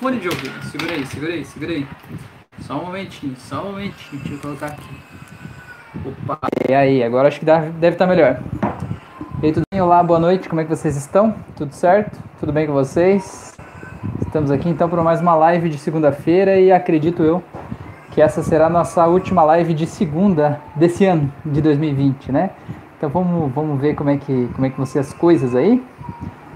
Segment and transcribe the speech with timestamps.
[0.00, 0.62] fone de ouvido.
[0.70, 1.86] Segura aí, segura aí, segura aí.
[2.60, 4.22] Só um momentinho, só um momentinho.
[4.22, 4.96] Deixa eu colocar aqui.
[6.06, 6.38] Opa.
[6.66, 8.40] E aí, agora acho que deve estar tá melhor.
[9.42, 9.80] E aí, tudo bem?
[9.80, 10.48] Olá, boa noite.
[10.48, 11.34] Como é que vocês estão?
[11.54, 12.18] Tudo certo?
[12.38, 13.54] Tudo bem com vocês?
[14.26, 17.42] Estamos aqui então para mais uma live de segunda-feira e acredito eu
[18.12, 22.50] que essa será a nossa última live de segunda desse ano de 2020, né?
[22.96, 25.82] Então vamos, vamos ver como é que como é que vão ser as coisas aí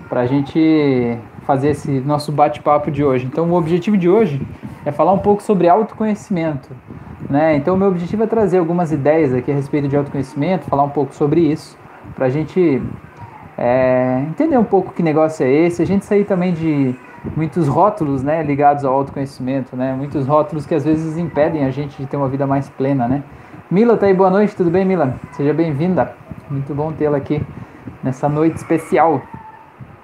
[0.08, 3.26] para a gente fazer esse nosso bate-papo de hoje.
[3.26, 4.40] Então o objetivo de hoje
[4.84, 6.70] é falar um pouco sobre autoconhecimento,
[7.28, 7.56] né?
[7.56, 10.90] Então o meu objetivo é trazer algumas ideias aqui a respeito de autoconhecimento, falar um
[10.90, 11.78] pouco sobre isso,
[12.14, 12.82] para a gente
[13.56, 16.94] é, entender um pouco que negócio é esse, a gente sair também de
[17.36, 21.96] muitos rótulos, né, ligados ao autoconhecimento, né, muitos rótulos que às vezes impedem a gente
[21.96, 23.22] de ter uma vida mais plena, né.
[23.70, 25.14] Mila, tá aí, boa noite, tudo bem, Mila?
[25.32, 26.14] Seja bem-vinda,
[26.50, 27.42] muito bom tê-la aqui
[28.02, 29.22] nessa noite especial.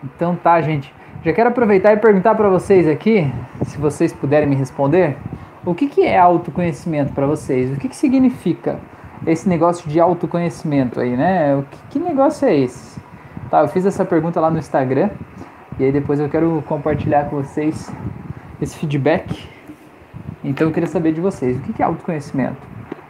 [0.02, 3.30] Então tá, gente, já quero aproveitar e perguntar para vocês aqui,
[3.64, 5.16] se vocês puderem me responder,
[5.64, 7.70] o que, que é autoconhecimento para vocês?
[7.70, 8.78] O que, que significa
[9.26, 11.56] esse negócio de autoconhecimento aí, né?
[11.56, 12.98] O que, que negócio é esse?
[13.50, 15.10] Tá, eu fiz essa pergunta lá no Instagram
[15.78, 17.92] e aí depois eu quero compartilhar com vocês
[18.62, 19.46] esse feedback.
[20.42, 22.56] Então eu queria saber de vocês, o que é autoconhecimento?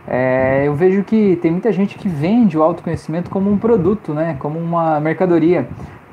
[0.08, 4.34] É, eu vejo que tem muita gente que vende o autoconhecimento como um produto, né?
[4.40, 5.68] Como uma mercadoria,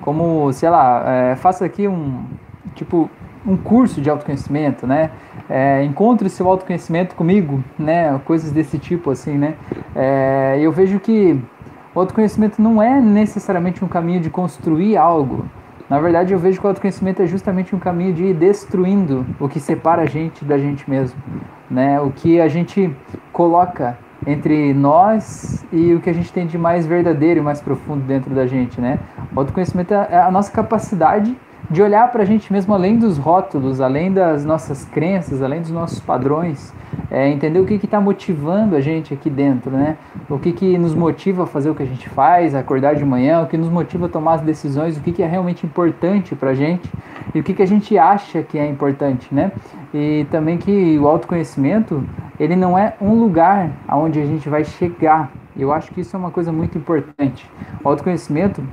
[0.07, 2.23] como, sei lá, é, faça aqui um
[2.73, 3.09] tipo
[3.45, 5.11] um curso de autoconhecimento, né?
[5.49, 8.17] É, encontre seu autoconhecimento comigo, né?
[8.23, 9.55] Coisas desse tipo, assim, né?
[9.93, 11.37] É, eu vejo que
[11.93, 15.45] o autoconhecimento não é necessariamente um caminho de construir algo,
[15.89, 19.49] na verdade, eu vejo que o autoconhecimento é justamente um caminho de ir destruindo o
[19.49, 21.19] que separa a gente da gente mesmo,
[21.69, 21.99] né?
[21.99, 22.95] O que a gente
[23.33, 23.97] coloca
[24.27, 28.35] entre nós e o que a gente tem de mais verdadeiro e mais profundo dentro
[28.35, 28.99] da gente, né?
[29.33, 31.33] O autoconhecimento é a nossa capacidade
[31.69, 35.71] de olhar para a gente mesmo além dos rótulos, além das nossas crenças, além dos
[35.71, 36.73] nossos padrões,
[37.11, 39.97] é, entender o que está motivando a gente aqui dentro, né?
[40.29, 43.41] O que, que nos motiva a fazer o que a gente faz, acordar de manhã,
[43.41, 46.51] o que nos motiva a tomar as decisões, o que, que é realmente importante para
[46.51, 46.89] a gente
[47.33, 49.51] e o que, que a gente acha que é importante, né?
[49.93, 52.03] E também que o autoconhecimento,
[52.39, 55.31] ele não é um lugar aonde a gente vai chegar.
[55.57, 57.49] Eu acho que isso é uma coisa muito importante.
[57.83, 58.63] O autoconhecimento,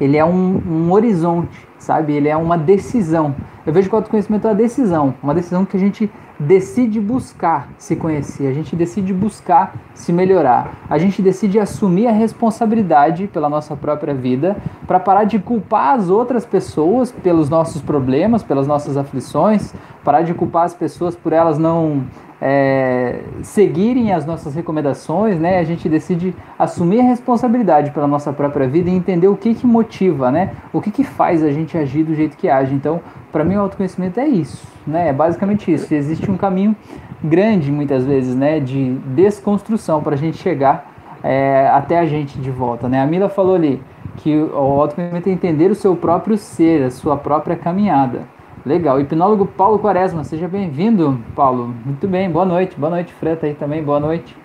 [0.00, 2.12] ele é um, um horizonte, sabe?
[2.12, 3.34] Ele é uma decisão.
[3.66, 6.08] Eu vejo que o autoconhecimento é uma decisão, uma decisão que a gente
[6.38, 12.12] decide buscar se conhecer, a gente decide buscar se melhorar, a gente decide assumir a
[12.12, 18.42] responsabilidade pela nossa própria vida, para parar de culpar as outras pessoas pelos nossos problemas,
[18.42, 22.04] pelas nossas aflições, parar de culpar as pessoas por elas não
[22.40, 25.58] é, seguirem as nossas recomendações, né?
[25.58, 29.66] A gente decide assumir a responsabilidade pela nossa própria vida e entender o que que
[29.66, 30.52] motiva, né?
[30.72, 32.74] O que que faz a gente agir do jeito que age.
[32.74, 33.00] Então,
[33.30, 35.08] para mim, o autoconhecimento é isso, né?
[35.08, 35.92] É basicamente isso.
[35.92, 36.74] Existe um caminho
[37.22, 38.58] grande, muitas vezes, né?
[38.58, 40.90] De desconstrução para a gente chegar
[41.22, 43.02] é, até a gente de volta, né?
[43.02, 43.82] A Mila falou ali
[44.16, 48.22] que o autoconhecimento é entender o seu próprio ser, a sua própria caminhada.
[48.64, 49.00] Legal.
[49.00, 51.74] Hipnólogo Paulo Quaresma, seja bem-vindo, Paulo.
[51.82, 52.78] Muito bem, boa noite.
[52.78, 54.36] Boa noite, Freta aí também, boa noite.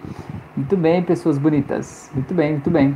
[0.56, 2.10] Muito bem, pessoas bonitas.
[2.14, 2.96] Muito bem, muito bem.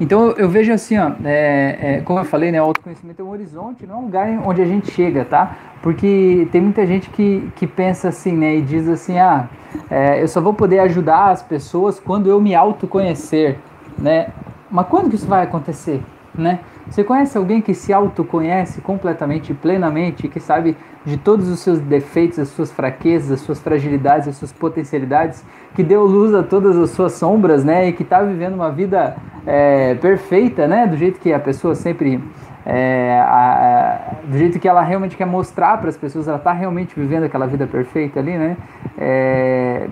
[0.00, 3.30] Então eu vejo assim, ó, é, é, como eu falei, né, o autoconhecimento é um
[3.30, 5.56] horizonte, não é um lugar onde a gente chega, tá?
[5.82, 9.48] Porque tem muita gente que, que pensa assim, né, e diz assim, ah,
[9.90, 13.58] é, eu só vou poder ajudar as pessoas quando eu me autoconhecer,
[13.98, 14.28] né?
[14.70, 16.00] Mas quando que isso vai acontecer,
[16.34, 16.60] né?
[16.88, 22.38] Você conhece alguém que se autoconhece completamente, plenamente, que sabe de todos os seus defeitos,
[22.38, 25.44] as suas fraquezas, as suas fragilidades, as suas potencialidades,
[25.74, 27.88] que deu luz a todas as suas sombras, né?
[27.88, 29.16] E que está vivendo uma vida
[29.46, 30.86] é, perfeita, né?
[30.86, 32.20] Do jeito que a pessoa sempre
[32.64, 36.52] é, a, a, do jeito que ela realmente quer mostrar para as pessoas, ela está
[36.52, 38.56] realmente vivendo aquela vida perfeita ali, né?
[38.96, 39.88] É,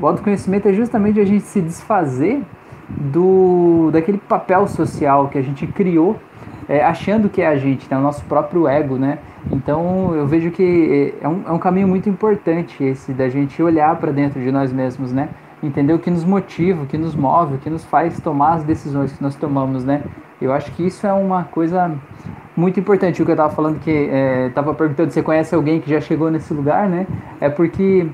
[0.00, 2.42] o autoconhecimento é justamente a gente se desfazer
[2.88, 6.16] do daquele papel social que a gente criou
[6.68, 7.96] é, achando que é a gente, né?
[7.96, 9.18] o nosso próprio ego, né?
[9.52, 13.94] Então eu vejo que é um, é um caminho muito importante esse da gente olhar
[13.96, 15.28] para dentro de nós mesmos, né?
[15.62, 18.64] Entender o que nos motiva, o que nos move, o que nos faz tomar as
[18.64, 20.02] decisões que nós tomamos, né?
[20.40, 21.94] Eu acho que isso é uma coisa
[22.56, 23.22] muito importante.
[23.22, 23.90] O que eu estava falando que
[24.48, 27.06] estava é, perguntando se você conhece alguém que já chegou nesse lugar, né?
[27.40, 28.08] É porque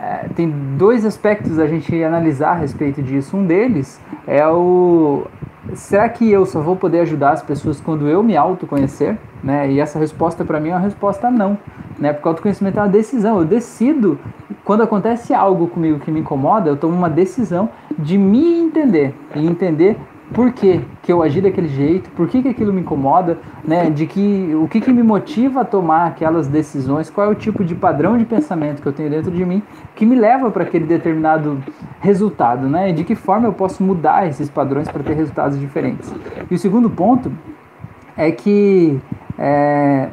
[0.00, 3.36] é, tem dois aspectos a gente analisar a respeito disso.
[3.36, 5.26] Um deles é o
[5.74, 9.18] será que eu só vou poder ajudar as pessoas quando eu me autoconhecer?
[9.42, 9.72] Né?
[9.72, 11.58] E essa resposta para mim é uma resposta não,
[11.98, 12.12] né?
[12.12, 13.38] Porque autoconhecimento é uma decisão.
[13.38, 14.18] Eu decido
[14.64, 17.68] quando acontece algo comigo que me incomoda, eu tomo uma decisão
[17.98, 19.96] de me entender e entender
[20.32, 23.90] por que, que eu agi daquele jeito, por que, que aquilo me incomoda, né?
[23.90, 27.64] De que o que, que me motiva a tomar aquelas decisões, qual é o tipo
[27.64, 29.62] de padrão de pensamento que eu tenho dentro de mim
[29.94, 31.62] que me leva para aquele determinado
[32.00, 32.90] resultado, né?
[32.90, 36.14] E de que forma eu posso mudar esses padrões para ter resultados diferentes.
[36.50, 37.32] E o segundo ponto
[38.16, 39.00] é que
[39.38, 40.08] é,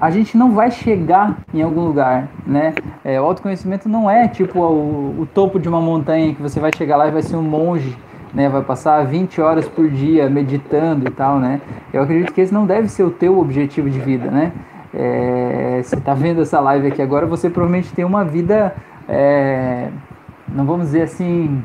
[0.00, 2.74] a gente não vai chegar em algum lugar, né?
[3.04, 6.70] É, o autoconhecimento não é tipo o, o, topo de uma montanha que você vai
[6.76, 7.96] chegar lá e vai ser um monge,
[8.32, 8.48] né?
[8.48, 11.60] Vai passar 20 horas por dia meditando e tal, né?
[11.92, 14.52] Eu acredito que esse não deve ser o teu objetivo de vida, né?
[14.94, 18.74] É, você está vendo essa live aqui agora, você provavelmente tem uma vida,
[19.08, 19.88] é,
[20.48, 21.62] não vamos dizer assim,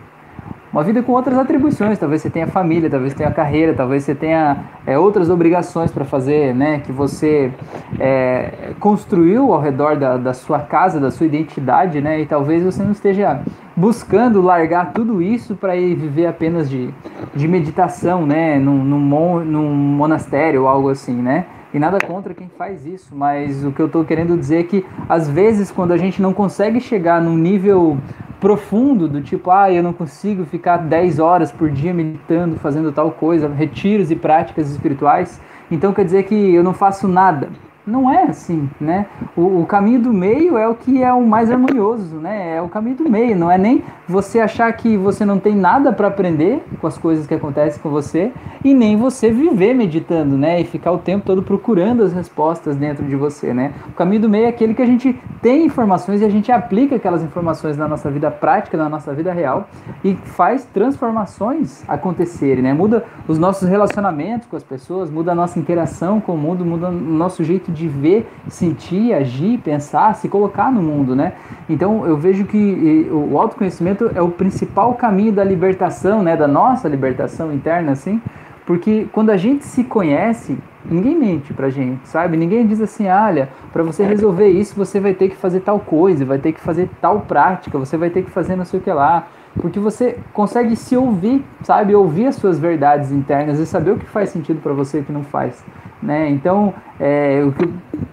[0.73, 1.99] uma vida com outras atribuições.
[1.99, 6.03] Talvez você tenha família, talvez você tenha carreira, talvez você tenha é, outras obrigações para
[6.03, 6.79] fazer, né?
[6.79, 7.51] Que você
[7.99, 12.19] é, construiu ao redor da, da sua casa, da sua identidade, né?
[12.19, 13.41] E talvez você não esteja
[13.75, 16.89] buscando largar tudo isso para ir viver apenas de,
[17.35, 18.57] de meditação, né?
[18.57, 21.45] Num, num, num monastério ou algo assim, né?
[21.73, 24.85] E nada contra quem faz isso, mas o que eu estou querendo dizer é que
[25.09, 27.97] às vezes quando a gente não consegue chegar num nível
[28.43, 33.09] profundo do tipo, ah, eu não consigo ficar 10 horas por dia meditando, fazendo tal
[33.09, 35.39] coisa, retiros e práticas espirituais,
[35.71, 37.47] então quer dizer que eu não faço nada.
[37.85, 39.07] Não é assim, né?
[39.35, 42.55] O, o, caminho do meio é o que é o mais harmonioso, né?
[42.55, 45.91] É o caminho do meio, não é nem você achar que você não tem nada
[45.91, 48.31] para aprender com as coisas que acontecem com você
[48.63, 50.61] e nem você viver meditando, né?
[50.61, 53.73] E ficar o tempo todo procurando as respostas dentro de você, né?
[53.89, 56.95] O caminho do meio é aquele que a gente tem informações e a gente aplica
[56.95, 59.67] aquelas informações na nossa vida prática, na nossa vida real
[60.05, 62.73] e faz transformações acontecerem, né?
[62.73, 66.87] Muda os nossos relacionamentos com as pessoas, muda a nossa interação com o mundo, muda
[66.87, 71.33] o nosso jeito de ver, sentir, agir, pensar, se colocar no mundo, né?
[71.69, 76.37] Então eu vejo que o autoconhecimento é o principal caminho da libertação, né?
[76.37, 78.21] Da nossa libertação interna, assim,
[78.65, 82.37] porque quando a gente se conhece, ninguém mente pra gente, sabe?
[82.37, 86.23] Ninguém diz assim, olha, para você resolver isso, você vai ter que fazer tal coisa,
[86.23, 88.91] vai ter que fazer tal prática, você vai ter que fazer não sei o que
[88.91, 89.27] lá
[89.59, 94.05] porque você consegue se ouvir, sabe, ouvir as suas verdades internas e saber o que
[94.05, 95.63] faz sentido para você e o que não faz,
[96.01, 96.29] né?
[96.29, 97.65] Então, é, o que,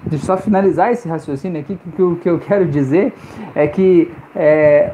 [0.05, 3.15] deixa eu só finalizar esse raciocínio aqui, que o que eu quero dizer
[3.55, 4.93] é que é,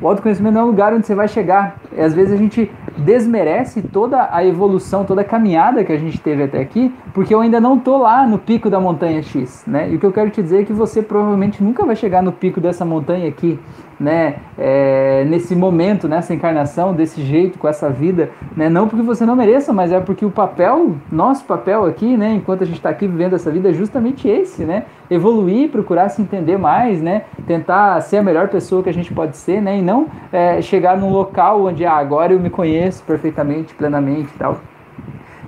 [0.00, 1.76] o autoconhecimento não é um lugar onde você vai chegar.
[1.92, 6.20] E, às vezes a gente desmerece toda a evolução, toda a caminhada que a gente
[6.20, 9.90] teve até aqui, porque eu ainda não estou lá no pico da montanha X, né?
[9.90, 12.32] E o que eu quero te dizer é que você provavelmente nunca vai chegar no
[12.32, 13.58] pico dessa montanha aqui,
[13.98, 14.36] né?
[14.56, 18.68] É, nesse momento, nessa encarnação, desse jeito, com essa vida, né?
[18.68, 22.34] Não porque você não mereça, mas é porque o papel, nosso papel aqui, né?
[22.34, 24.84] Enquanto a gente está aqui vivendo essa vida, é justamente esse, né?
[25.10, 27.22] Evoluir, procurar se entender mais, né?
[27.46, 29.78] Tentar ser a melhor pessoa que a gente pode ser, né?
[29.78, 34.38] E não é, chegar num local onde ah, agora eu me conheço perfeitamente, plenamente e
[34.38, 34.58] tal.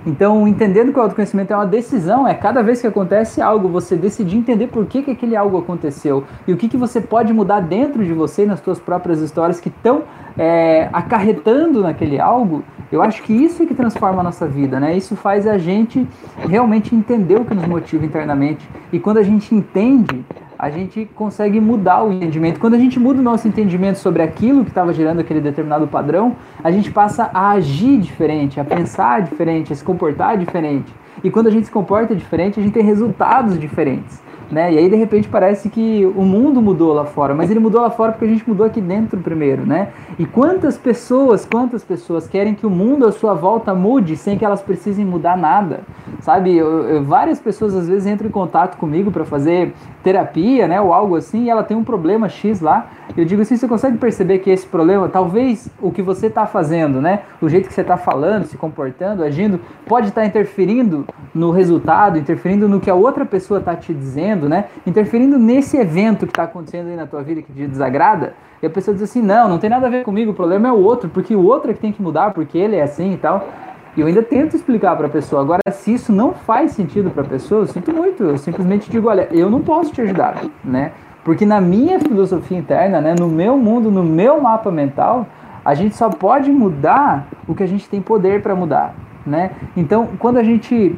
[0.05, 3.95] Então, entendendo que o autoconhecimento é uma decisão, é cada vez que acontece algo, você
[3.95, 7.59] decidir entender por que, que aquele algo aconteceu e o que, que você pode mudar
[7.59, 10.03] dentro de você, nas suas próprias histórias que estão
[10.37, 14.97] é, acarretando naquele algo, eu acho que isso é que transforma a nossa vida, né?
[14.97, 16.05] Isso faz a gente
[16.37, 18.67] realmente entender o que nos motiva internamente.
[18.91, 20.25] E quando a gente entende,
[20.61, 22.59] a gente consegue mudar o entendimento.
[22.59, 26.35] Quando a gente muda o nosso entendimento sobre aquilo que estava gerando aquele determinado padrão,
[26.63, 30.93] a gente passa a agir diferente, a pensar diferente, a se comportar diferente.
[31.23, 34.73] E quando a gente se comporta diferente, a gente tem resultados diferentes né?
[34.73, 37.89] E aí de repente parece que o mundo mudou lá fora, mas ele mudou lá
[37.89, 39.89] fora porque a gente mudou aqui dentro primeiro, né?
[40.19, 44.43] E quantas pessoas, quantas pessoas querem que o mundo à sua volta mude sem que
[44.43, 45.81] elas precisem mudar nada,
[46.19, 46.55] sabe?
[46.55, 50.93] Eu, eu, várias pessoas às vezes entram em contato comigo para fazer terapia, né, ou
[50.93, 52.89] algo assim, e ela tem um problema X lá.
[53.15, 57.01] Eu digo assim, você consegue perceber que esse problema, talvez o que você está fazendo,
[57.01, 61.51] né, o jeito que você está falando, se comportando, agindo, pode estar tá interferindo no
[61.51, 66.31] resultado, interferindo no que a outra pessoa está te dizendo, né, interferindo nesse evento que
[66.31, 68.33] está acontecendo aí na tua vida que te desagrada.
[68.61, 70.71] E a pessoa diz assim, não, não tem nada a ver comigo, o problema é
[70.71, 73.17] o outro, porque o outro é que tem que mudar, porque ele é assim e
[73.17, 73.47] tal.
[73.95, 75.41] E eu ainda tento explicar para a pessoa.
[75.41, 78.23] Agora, se isso não faz sentido para a pessoa, eu sinto muito.
[78.23, 80.91] Eu simplesmente digo, olha, eu não posso te ajudar, né?
[81.23, 85.27] Porque na minha filosofia interna, né, no meu mundo, no meu mapa mental,
[85.63, 88.95] a gente só pode mudar o que a gente tem poder para mudar,
[89.25, 89.51] né?
[89.77, 90.97] Então, quando a gente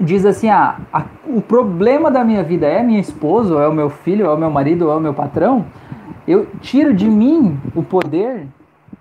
[0.00, 3.72] diz assim, ah, a, o problema da minha vida é minha esposa, ou é o
[3.72, 5.66] meu filho, ou é o meu marido, ou é o meu patrão,
[6.26, 8.46] eu tiro de mim o poder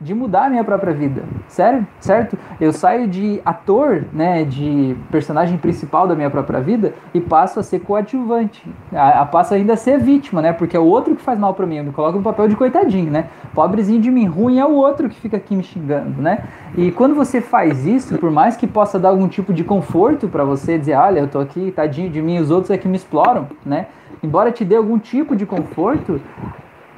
[0.01, 1.23] de mudar a minha própria vida.
[1.47, 1.85] Sério?
[1.99, 2.37] Certo?
[2.59, 7.63] Eu saio de ator, né, de personagem principal da minha própria vida e passo a
[7.63, 8.65] ser coadjuvante.
[8.93, 10.53] A, a passo ainda a ser vítima, né?
[10.53, 11.77] Porque é o outro que faz mal para mim.
[11.77, 13.25] Eu me coloco no papel de coitadinho, né?
[13.53, 16.45] Pobrezinho de mim, ruim é o outro que fica aqui me xingando, né?
[16.77, 20.45] E quando você faz isso, por mais que possa dar algum tipo de conforto para
[20.45, 23.47] você dizer, olha, eu tô aqui, tadinho de mim, os outros é que me exploram,
[23.65, 23.87] né?
[24.23, 26.21] Embora te dê algum tipo de conforto,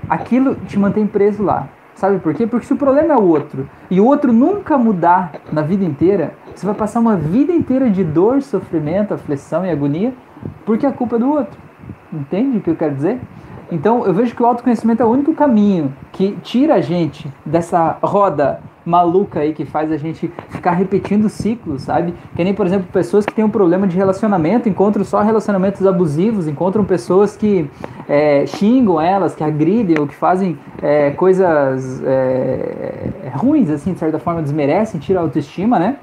[0.08, 1.68] aquilo te mantém preso lá.
[2.02, 2.48] Sabe por quê?
[2.48, 6.34] Porque se o problema é o outro e o outro nunca mudar na vida inteira,
[6.56, 10.12] você vai passar uma vida inteira de dor, sofrimento, aflição e agonia
[10.66, 11.60] porque a culpa é do outro.
[12.12, 13.20] Entende o que eu quero dizer?
[13.72, 17.96] Então eu vejo que o autoconhecimento é o único caminho que tira a gente dessa
[18.02, 22.14] roda maluca aí que faz a gente ficar repetindo ciclos, sabe?
[22.36, 26.48] Que nem, por exemplo, pessoas que têm um problema de relacionamento, encontram só relacionamentos abusivos,
[26.48, 27.70] encontram pessoas que
[28.08, 34.20] é, xingam elas, que agridem ou que fazem é, coisas é, ruins, assim, de certa
[34.20, 35.98] forma, desmerecem, tiram a autoestima, né?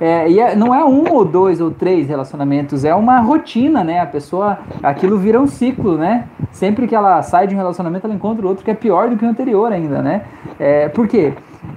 [0.00, 4.00] É, e é, não é um ou dois ou três relacionamentos, é uma rotina, né?
[4.00, 6.26] A pessoa, aquilo vira um ciclo, né?
[6.50, 9.24] Sempre que ela sai de um relacionamento, ela encontra outro que é pior do que
[9.24, 10.22] o anterior ainda, né?
[10.58, 11.34] É, por quê?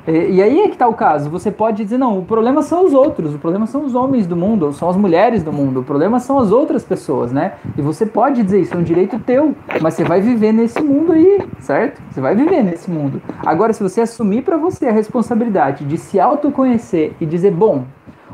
[0.08, 1.30] E, e aí é que está o caso.
[1.30, 4.36] Você pode dizer, não, o problema são os outros, o problema são os homens do
[4.36, 7.54] mundo, são as mulheres do mundo, o problema são as outras pessoas, né?
[7.78, 11.12] E você pode dizer isso, é um direito teu, mas você vai viver nesse mundo
[11.12, 12.02] aí, certo?
[12.12, 13.22] Você vai viver nesse mundo.
[13.46, 17.86] Agora, se você assumir para você a responsabilidade de se autoconhecer e dizer, bom,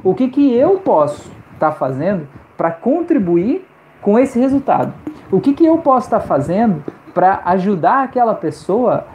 [0.04, 2.28] o que, que eu posso estar tá fazendo
[2.58, 3.66] para contribuir
[4.02, 4.94] com esse resultado?
[5.32, 9.06] O que, que eu posso estar tá fazendo para ajudar aquela pessoa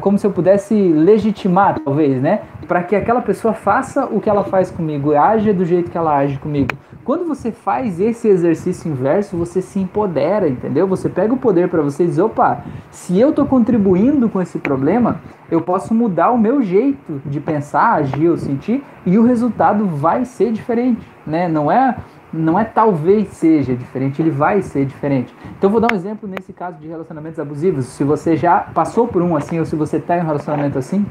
[0.00, 2.40] como se eu pudesse legitimar, talvez, né?
[2.66, 6.16] Para que aquela pessoa faça o que ela faz comigo, age do jeito que ela
[6.16, 6.76] age comigo.
[7.04, 10.88] Quando você faz esse exercício inverso, você se empodera, entendeu?
[10.88, 14.58] Você pega o poder para você e diz: opa, se eu estou contribuindo com esse
[14.58, 19.86] problema, eu posso mudar o meu jeito de pensar, agir ou sentir, e o resultado
[19.86, 21.46] vai ser diferente, né?
[21.46, 21.96] Não é
[22.36, 25.34] não é talvez seja diferente, ele vai ser diferente.
[25.58, 27.86] Então vou dar um exemplo nesse caso de relacionamentos abusivos.
[27.86, 31.06] Se você já passou por um assim ou se você tem um relacionamento assim,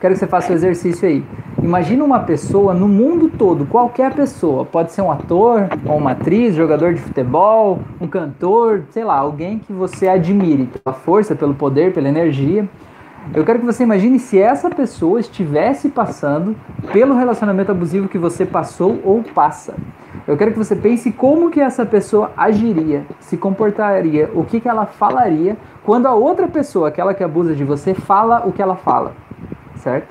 [0.00, 1.24] quero que você faça o um exercício aí.
[1.62, 6.56] Imagina uma pessoa no mundo todo, qualquer pessoa, pode ser um ator, ou uma atriz,
[6.56, 11.92] jogador de futebol, um cantor, sei lá, alguém que você admire pela força, pelo poder,
[11.92, 12.68] pela energia.
[13.34, 16.56] Eu quero que você imagine se essa pessoa estivesse passando
[16.92, 19.74] pelo relacionamento abusivo que você passou ou passa.
[20.26, 24.68] Eu quero que você pense como que essa pessoa agiria, se comportaria, o que, que
[24.68, 28.76] ela falaria quando a outra pessoa, aquela que abusa de você, fala o que ela
[28.76, 29.14] fala,
[29.76, 30.08] certo?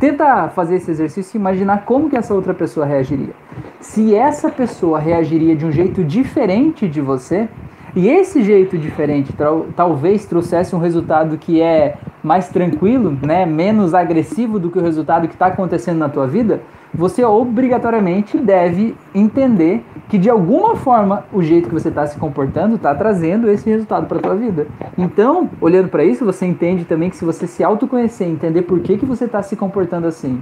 [0.00, 3.34] Tenta fazer esse exercício e imaginar como que essa outra pessoa reagiria.
[3.80, 7.48] Se essa pessoa reagiria de um jeito diferente de você,
[7.94, 9.34] e esse jeito diferente
[9.76, 15.28] talvez trouxesse um resultado que é mais tranquilo, né, menos agressivo do que o resultado
[15.28, 16.60] que está acontecendo na tua vida,
[16.92, 22.76] você obrigatoriamente deve entender que de alguma forma o jeito que você está se comportando
[22.76, 24.66] está trazendo esse resultado para a tua vida.
[24.96, 28.96] Então, olhando para isso, você entende também que se você se autoconhecer, entender por que,
[28.96, 30.40] que você está se comportando assim,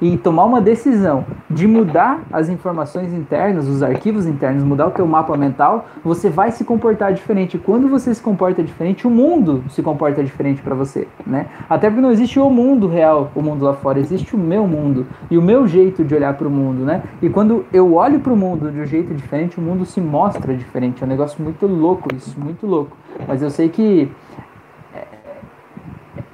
[0.00, 5.06] e tomar uma decisão de mudar as informações internas, os arquivos internos, mudar o teu
[5.06, 7.58] mapa mental, você vai se comportar diferente.
[7.58, 11.46] Quando você se comporta diferente, o mundo se comporta diferente para você, né?
[11.68, 15.06] Até porque não existe o mundo real, o mundo lá fora, existe o meu mundo
[15.30, 17.02] e o meu jeito de olhar para o mundo, né?
[17.22, 20.54] E quando eu olho para o mundo de um jeito diferente, o mundo se mostra
[20.54, 21.02] diferente.
[21.02, 22.96] É um negócio muito louco isso, muito louco.
[23.28, 24.10] Mas eu sei que
[24.94, 25.04] é,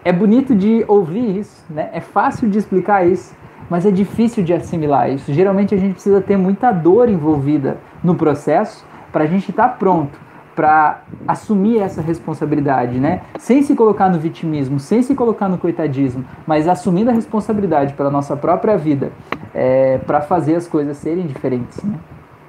[0.04, 1.90] é bonito de ouvir isso, né?
[1.92, 3.34] É fácil de explicar isso,
[3.70, 5.32] mas é difícil de assimilar isso.
[5.32, 9.74] Geralmente a gente precisa ter muita dor envolvida no processo para a gente estar tá
[9.74, 10.18] pronto
[10.54, 13.22] para assumir essa responsabilidade, né?
[13.38, 18.10] Sem se colocar no vitimismo, sem se colocar no coitadismo, mas assumindo a responsabilidade pela
[18.10, 19.12] nossa própria vida,
[19.54, 21.82] é, para fazer as coisas serem diferentes.
[21.82, 21.94] Né?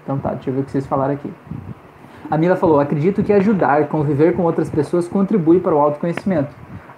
[0.04, 1.32] Então tá, deixa eu ver o que vocês falaram aqui.
[2.30, 6.50] A Mila falou: acredito que ajudar, conviver com outras pessoas contribui para o autoconhecimento.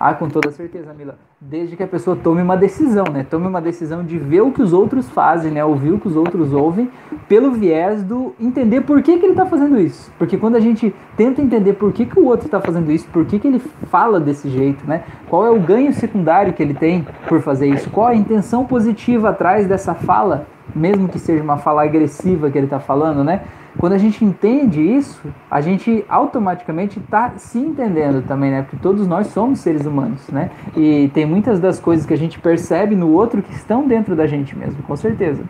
[0.05, 1.15] Ah, com toda certeza, Mila.
[1.39, 3.25] Desde que a pessoa tome uma decisão, né?
[3.29, 5.63] Tome uma decisão de ver o que os outros fazem, né?
[5.63, 6.91] Ouvir o que os outros ouvem,
[7.29, 10.11] pelo viés do entender por que, que ele está fazendo isso.
[10.19, 13.23] Porque quando a gente tenta entender por que, que o outro está fazendo isso, por
[13.23, 15.03] que, que ele fala desse jeito, né?
[15.29, 17.89] Qual é o ganho secundário que ele tem por fazer isso?
[17.89, 22.67] Qual a intenção positiva atrás dessa fala, mesmo que seja uma fala agressiva que ele
[22.67, 23.43] está falando, né?
[23.77, 28.61] Quando a gente entende isso, a gente automaticamente está se entendendo também, né?
[28.61, 30.51] Porque todos nós somos seres humanos, né?
[30.75, 34.27] E tem muitas das coisas que a gente percebe no outro que estão dentro da
[34.27, 35.43] gente mesmo, com certeza.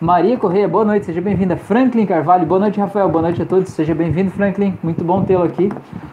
[0.00, 1.56] Maria Correia, boa noite, seja bem-vinda.
[1.56, 5.42] Franklin Carvalho, boa noite, Rafael, boa noite a todos, seja bem-vindo, Franklin, muito bom tê-lo
[5.42, 5.70] aqui.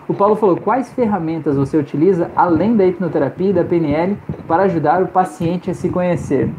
[0.07, 4.17] O Paulo falou: quais ferramentas você utiliza além da hipnoterapia e da PNL
[4.47, 6.49] para ajudar o paciente a se conhecer?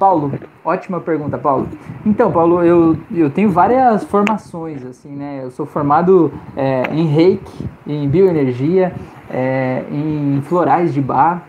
[0.00, 0.32] Paulo,
[0.64, 1.68] ótima pergunta, Paulo.
[2.06, 5.40] Então, Paulo, eu, eu tenho várias formações, assim, né?
[5.42, 8.94] Eu sou formado é, em reiki, em bioenergia,
[9.28, 11.42] é, em florais de bar.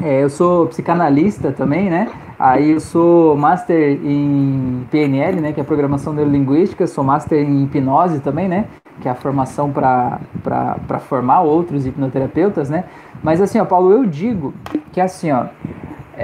[0.00, 2.08] É, eu sou psicanalista também, né?
[2.38, 5.52] Aí eu sou master em PNL, né?
[5.52, 6.86] Que é programação neurolinguística.
[6.86, 8.66] Sou master em hipnose também, né?
[9.00, 12.84] Que é a formação para formar outros hipnoterapeutas, né?
[13.24, 14.54] Mas assim, ó, Paulo, eu digo
[14.92, 15.46] que assim, ó.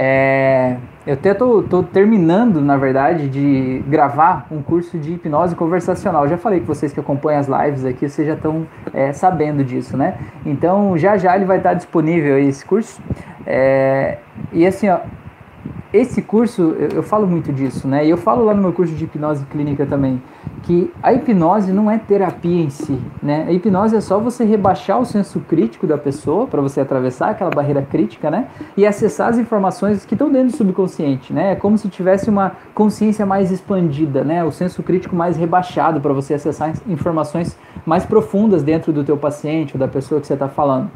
[0.01, 6.25] É, eu até tô, tô, terminando, na verdade, de gravar um curso de hipnose conversacional.
[6.25, 9.97] já falei com vocês que acompanham as lives aqui, vocês já estão é, sabendo disso,
[9.97, 10.17] né?
[10.45, 13.01] Então, já já ele vai estar disponível esse curso.
[13.45, 14.19] É,
[14.53, 14.99] e assim, ó,
[15.91, 18.05] esse curso, eu, eu, falo muito disso, né?
[18.05, 20.21] E eu falo lá no meu curso de hipnose clínica também,
[20.61, 23.45] que a hipnose não é terapia em si, né?
[23.47, 27.49] A hipnose é só você rebaixar o senso crítico da pessoa, para você atravessar aquela
[27.49, 28.49] barreira crítica, né?
[28.77, 31.53] E acessar as informações que estão dentro do subconsciente, né?
[31.53, 34.43] É como se tivesse uma consciência mais expandida, né?
[34.43, 39.73] O senso crítico mais rebaixado para você acessar informações mais profundas dentro do teu paciente
[39.73, 40.91] ou da pessoa que você está falando.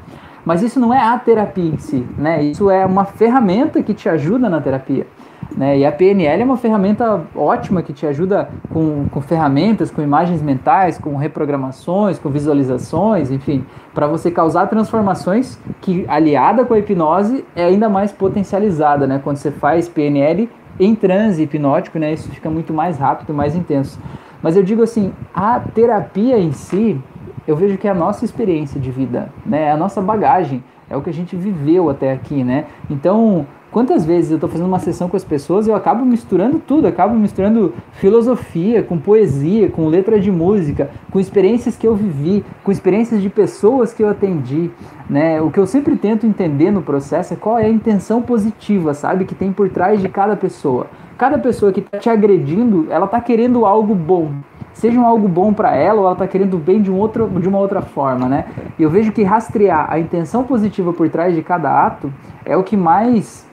[0.46, 2.44] Mas isso não é a terapia em si, né?
[2.44, 5.08] Isso é uma ferramenta que te ajuda na terapia.
[5.56, 5.80] Né?
[5.80, 10.42] E a PNL é uma ferramenta ótima que te ajuda com, com ferramentas, com imagens
[10.42, 17.46] mentais, com reprogramações, com visualizações, enfim, para você causar transformações que, aliada com a hipnose,
[17.56, 19.20] é ainda mais potencializada, né?
[19.24, 22.14] Quando você faz PNL em transe hipnótico, né?
[22.14, 24.00] Isso fica muito mais rápido, mais intenso.
[24.42, 27.00] Mas eu digo assim, a terapia em si,
[27.48, 29.64] eu vejo que é a nossa experiência de vida, né?
[29.64, 32.66] É a nossa bagagem, é o que a gente viveu até aqui, né?
[32.90, 36.88] Então, quantas vezes eu estou fazendo uma sessão com as pessoas eu acabo misturando tudo,
[36.88, 42.72] acabo misturando filosofia com poesia, com letra de música, com experiências que eu vivi, com
[42.72, 44.72] experiências de pessoas que eu atendi,
[45.10, 45.42] né?
[45.42, 49.26] O que eu sempre tento entender no processo é qual é a intenção positiva, sabe,
[49.26, 50.88] que tem por trás de cada pessoa.
[51.18, 54.32] Cada pessoa que está te agredindo, ela está querendo algo bom,
[54.74, 57.60] seja algo bom para ela ou ela está querendo bem de, um outro, de uma
[57.60, 58.46] outra forma, né?
[58.78, 62.12] E eu vejo que rastrear a intenção positiva por trás de cada ato
[62.46, 63.48] é o que mais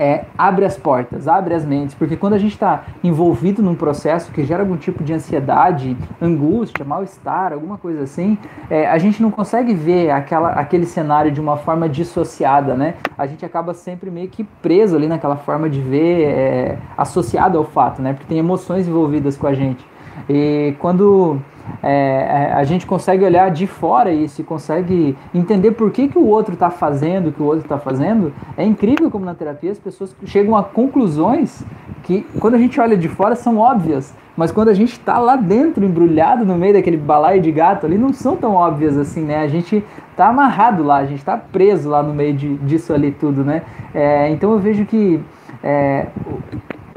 [0.00, 4.32] é, abre as portas, abre as mentes, porque quando a gente está envolvido num processo
[4.32, 8.38] que gera algum tipo de ansiedade, angústia, mal-estar, alguma coisa assim,
[8.70, 12.94] é, a gente não consegue ver aquela, aquele cenário de uma forma dissociada, né?
[13.18, 17.64] A gente acaba sempre meio que preso ali naquela forma de ver, é, associado ao
[17.64, 18.14] fato, né?
[18.14, 19.89] Porque tem emoções envolvidas com a gente.
[20.28, 21.40] E quando
[21.82, 26.18] é, é, a gente consegue olhar de fora isso e consegue entender por que, que
[26.18, 29.70] o outro está fazendo o que o outro está fazendo, é incrível como na terapia
[29.70, 31.64] as pessoas chegam a conclusões
[32.02, 35.36] que, quando a gente olha de fora, são óbvias, mas quando a gente está lá
[35.36, 39.42] dentro, embrulhado no meio daquele balaio de gato ali, não são tão óbvias assim, né?
[39.42, 43.12] A gente está amarrado lá, a gente está preso lá no meio de, disso ali
[43.12, 43.62] tudo, né?
[43.94, 45.20] É, então eu vejo que
[45.62, 46.06] é,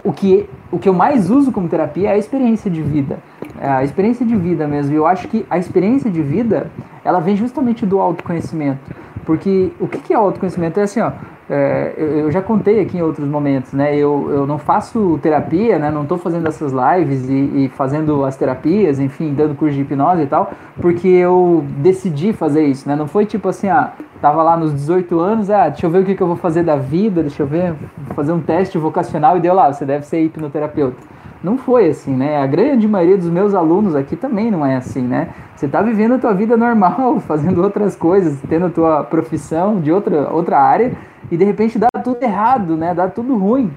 [0.04, 3.20] o que o que eu mais uso como terapia é a experiência de vida.
[3.60, 4.92] É a experiência de vida mesmo.
[4.92, 6.72] E eu acho que a experiência de vida,
[7.06, 8.82] ela vem justamente do autoconhecimento.
[9.26, 10.80] Porque o que é autoconhecimento?
[10.80, 11.12] É assim, ó,
[11.50, 13.96] é, eu, já contei aqui em outros momentos, né?
[13.96, 15.92] Eu, eu não faço terapia, né?
[15.92, 20.24] Não estou fazendo essas lives e, e, fazendo as terapias, enfim, dando curso de hipnose
[20.24, 22.96] e tal, porque eu decidi fazer isso, né?
[22.96, 26.06] Não foi tipo assim, ah, tava lá nos 18 anos, ah, deixa eu ver o
[26.06, 27.74] que, que eu vou fazer da vida, deixa eu ver,
[28.16, 31.13] fazer um teste vocacional e deu lá, você deve ser hipnoterapeuta.
[31.44, 32.42] Não foi assim, né?
[32.42, 35.30] A grande maioria dos meus alunos aqui também não é assim, né?
[35.54, 39.92] Você está vivendo a tua vida normal, fazendo outras coisas, tendo a tua profissão de
[39.92, 40.94] outra, outra área
[41.30, 42.94] e de repente dá tudo errado, né?
[42.94, 43.70] Dá tudo ruim.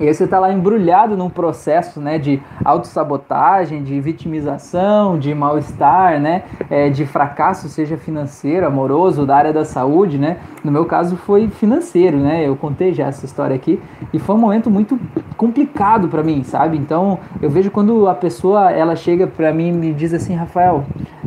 [0.00, 6.18] E aí você está lá embrulhado num processo né, de autossabotagem, de vitimização, de mal-estar,
[6.18, 10.38] né, é, de fracasso, seja financeiro, amoroso, da área da saúde, né?
[10.64, 12.46] No meu caso foi financeiro, né?
[12.46, 13.78] Eu contei já essa história aqui
[14.12, 14.98] e foi um momento muito
[15.36, 16.78] complicado para mim, sabe?
[16.78, 20.84] Então eu vejo quando a pessoa ela chega para mim e me diz assim, Rafael,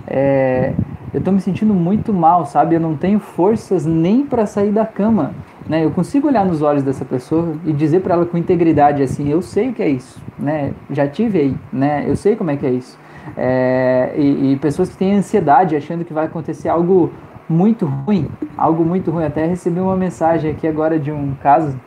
[0.08, 0.74] é,
[1.14, 2.76] eu estou me sentindo muito mal, sabe?
[2.76, 5.36] Eu não tenho forças nem para sair da cama.
[5.68, 5.86] Né?
[5.86, 9.42] Eu consigo olhar nos olhos dessa pessoa e dizer para ela com integridade assim, eu
[9.42, 10.74] sei o que é isso, né?
[10.90, 12.04] Já tive aí, né?
[12.06, 12.98] Eu sei como é que é isso.
[13.38, 17.12] É, e, e, pessoas que têm ansiedade, achando que vai acontecer algo
[17.48, 19.24] muito ruim, algo muito ruim.
[19.24, 21.80] Até recebi uma mensagem aqui agora de um caso.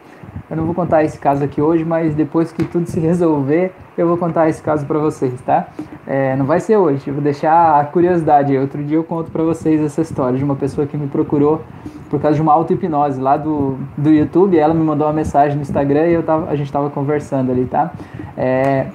[0.49, 4.07] Eu não vou contar esse caso aqui hoje, mas depois que tudo se resolver, eu
[4.07, 5.69] vou contar esse caso para vocês, tá?
[6.07, 8.57] É, não vai ser hoje, vou deixar a curiosidade.
[8.57, 11.63] Outro dia eu conto para vocês essa história de uma pessoa que me procurou
[12.09, 14.57] por causa de uma auto-hipnose lá do, do YouTube.
[14.57, 17.65] Ela me mandou uma mensagem no Instagram e eu tava, a gente estava conversando ali,
[17.65, 17.93] tá?
[18.37, 18.87] É,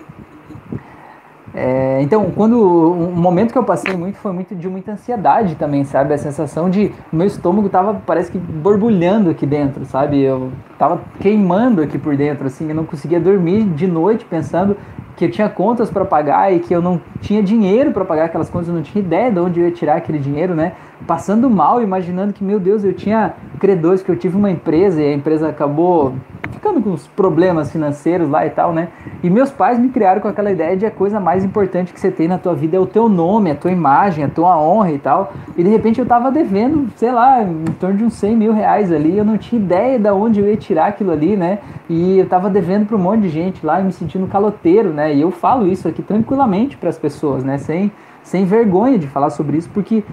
[1.54, 5.84] É, então, quando o momento que eu passei muito foi muito de muita ansiedade também,
[5.84, 6.14] sabe?
[6.14, 10.22] A sensação de meu estômago tava parece que borbulhando aqui dentro, sabe?
[10.22, 14.78] Eu tava queimando aqui por dentro, assim, eu não conseguia dormir de noite pensando
[15.18, 18.50] que eu tinha contas para pagar e que eu não tinha dinheiro para pagar aquelas
[18.50, 20.72] contas, eu não tinha ideia de onde eu ia tirar aquele dinheiro, né?
[21.06, 25.06] Passando mal, imaginando que, meu Deus, eu tinha credores, que eu tive uma empresa e
[25.06, 26.14] a empresa acabou
[26.52, 28.90] ficando com os problemas financeiros lá e tal, né?
[29.24, 32.12] E meus pais me criaram com aquela ideia de a coisa mais importante que você
[32.12, 35.00] tem na tua vida é o teu nome, a tua imagem, a tua honra e
[35.00, 35.34] tal.
[35.58, 38.92] E de repente eu tava devendo, sei lá, em torno de uns 100 mil reais
[38.92, 41.60] ali, eu não tinha ideia de onde eu ia tirar aquilo ali, né?
[41.90, 45.14] E eu tava devendo para um monte de gente lá e me sentindo caloteiro, né?
[45.14, 47.58] E eu falo isso aqui tranquilamente para as pessoas, né?
[47.58, 47.92] Sem
[48.24, 50.04] sem vergonha de falar sobre isso, porque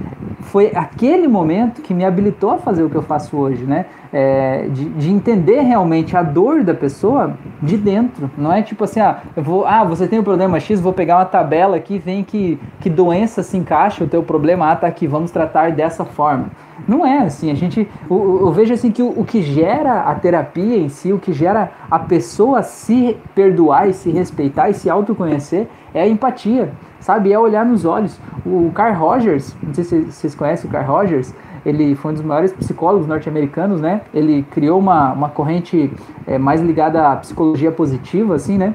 [0.41, 3.87] foi aquele momento que me habilitou a fazer o que eu faço hoje, né?
[4.11, 8.31] É, de, de, entender realmente a dor da pessoa de dentro.
[8.39, 11.19] Não é tipo assim, ah, eu vou, ah, você tem um problema X, vou pegar
[11.19, 15.07] uma tabela aqui, vem que, que doença se encaixa o teu problema, ah, tá aqui,
[15.07, 16.47] vamos tratar dessa forma.
[16.87, 20.15] Não é assim, a gente, eu, eu vejo assim que o, o que gera a
[20.15, 24.89] terapia em si, o que gera a pessoa se perdoar e se respeitar e se
[24.89, 27.33] autoconhecer é a empatia sabe?
[27.33, 28.21] É olhar nos olhos.
[28.45, 32.25] O Carl Rogers, não sei se vocês conhecem o Carl Rogers, ele foi um dos
[32.25, 34.03] maiores psicólogos norte-americanos, né?
[34.15, 35.91] Ele criou uma, uma corrente
[36.27, 38.75] é, mais ligada à psicologia positiva, assim, né?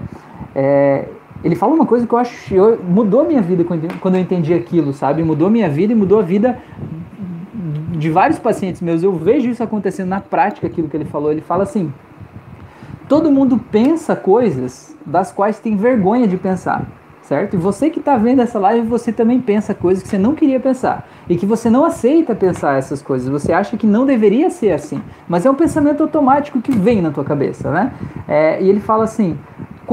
[0.56, 1.08] É,
[1.44, 3.66] ele fala uma coisa que eu acho eu, mudou minha vida
[4.00, 5.24] quando eu entendi aquilo, sabe?
[5.24, 6.58] Mudou minha vida e mudou a vida
[7.98, 9.04] de vários pacientes meus.
[9.04, 11.32] Eu vejo isso acontecendo na prática, aquilo que ele falou.
[11.32, 11.94] Ele fala assim:
[13.08, 16.86] todo mundo pensa coisas das quais tem vergonha de pensar
[17.24, 17.56] certo?
[17.56, 20.60] E você que está vendo essa live, você também pensa coisas que você não queria
[20.60, 23.30] pensar e que você não aceita pensar essas coisas.
[23.30, 27.12] Você acha que não deveria ser assim, mas é um pensamento automático que vem na
[27.12, 27.94] tua cabeça, né?
[28.28, 29.38] É, e ele fala assim: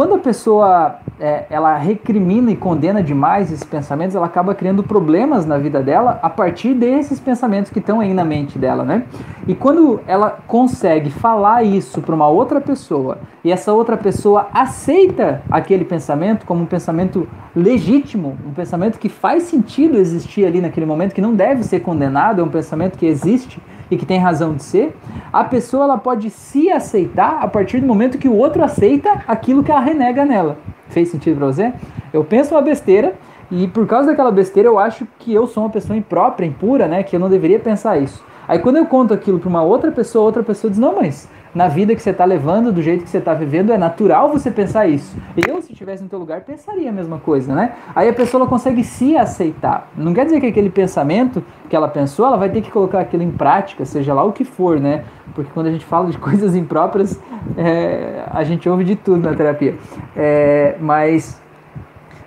[0.00, 5.44] quando a pessoa é, ela recrimina e condena demais esses pensamentos, ela acaba criando problemas
[5.44, 9.04] na vida dela a partir desses pensamentos que estão aí na mente dela, né?
[9.46, 15.42] E quando ela consegue falar isso para uma outra pessoa e essa outra pessoa aceita
[15.50, 21.14] aquele pensamento como um pensamento legítimo, um pensamento que faz sentido existir ali naquele momento,
[21.14, 23.60] que não deve ser condenado, é um pensamento que existe
[23.90, 24.96] e que tem razão de ser,
[25.32, 29.64] a pessoa ela pode se aceitar a partir do momento que o outro aceita aquilo
[29.64, 30.58] que ela renega nela.
[30.88, 31.72] Fez sentido para você?
[32.12, 33.14] Eu penso uma besteira
[33.50, 37.02] e por causa daquela besteira eu acho que eu sou uma pessoa imprópria, impura, né?
[37.02, 38.24] Que eu não deveria pensar isso.
[38.48, 41.66] Aí quando eu conto aquilo para uma outra pessoa, outra pessoa diz: "Não, mas na
[41.66, 44.86] vida que você está levando, do jeito que você está vivendo, é natural você pensar
[44.86, 45.16] isso.
[45.36, 47.72] Eu, se estivesse no teu lugar, pensaria a mesma coisa, né?
[47.94, 49.90] Aí a pessoa consegue se aceitar.
[49.96, 53.22] Não quer dizer que aquele pensamento que ela pensou, ela vai ter que colocar aquilo
[53.22, 55.04] em prática, seja lá o que for, né?
[55.34, 57.20] Porque quando a gente fala de coisas impróprias,
[57.56, 59.76] é, a gente ouve de tudo na terapia.
[60.16, 61.40] É, mas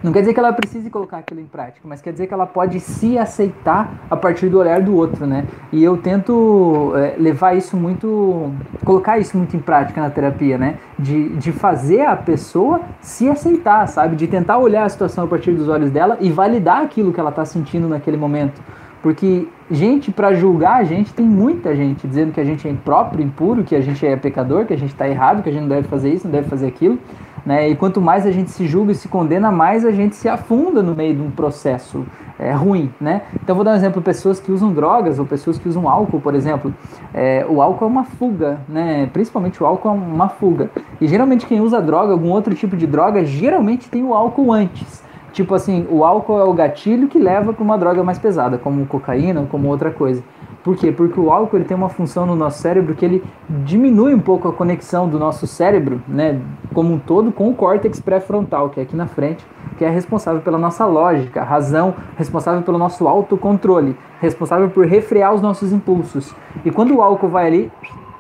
[0.03, 2.45] não quer dizer que ela precise colocar aquilo em prática, mas quer dizer que ela
[2.45, 5.45] pode se aceitar a partir do olhar do outro, né?
[5.71, 8.51] E eu tento é, levar isso muito,
[8.83, 10.75] colocar isso muito em prática na terapia, né?
[10.99, 14.17] De, de fazer a pessoa se aceitar, sabe?
[14.17, 17.29] De tentar olhar a situação a partir dos olhos dela e validar aquilo que ela
[17.29, 18.61] está sentindo naquele momento.
[19.01, 23.23] Porque gente para julgar a gente tem muita gente dizendo que a gente é impróprio,
[23.23, 25.69] impuro, que a gente é pecador, que a gente está errado, que a gente não
[25.69, 26.97] deve fazer isso, não deve fazer aquilo.
[27.45, 27.69] Né?
[27.69, 30.81] E quanto mais a gente se julga e se condena, mais a gente se afunda
[30.81, 32.05] no meio de um processo
[32.39, 32.89] é, ruim.
[32.99, 33.23] Né?
[33.35, 36.35] Então, vou dar um exemplo: pessoas que usam drogas ou pessoas que usam álcool, por
[36.35, 36.73] exemplo.
[37.13, 39.09] É, o álcool é uma fuga, né?
[39.11, 40.69] principalmente o álcool é uma fuga.
[41.01, 45.03] E geralmente, quem usa droga, algum outro tipo de droga, geralmente tem o álcool antes.
[45.33, 48.85] Tipo assim, o álcool é o gatilho que leva para uma droga mais pesada, como
[48.85, 50.23] cocaína ou como outra coisa.
[50.63, 50.93] Por quê?
[50.93, 54.47] Porque o álcool ele tem uma função no nosso cérebro que ele diminui um pouco
[54.47, 56.39] a conexão do nosso cérebro, né,
[56.73, 59.45] como um todo, com o córtex pré-frontal, que é aqui na frente,
[59.77, 65.41] que é responsável pela nossa lógica, razão, responsável pelo nosso autocontrole, responsável por refrear os
[65.41, 66.33] nossos impulsos.
[66.63, 67.71] E quando o álcool vai ali,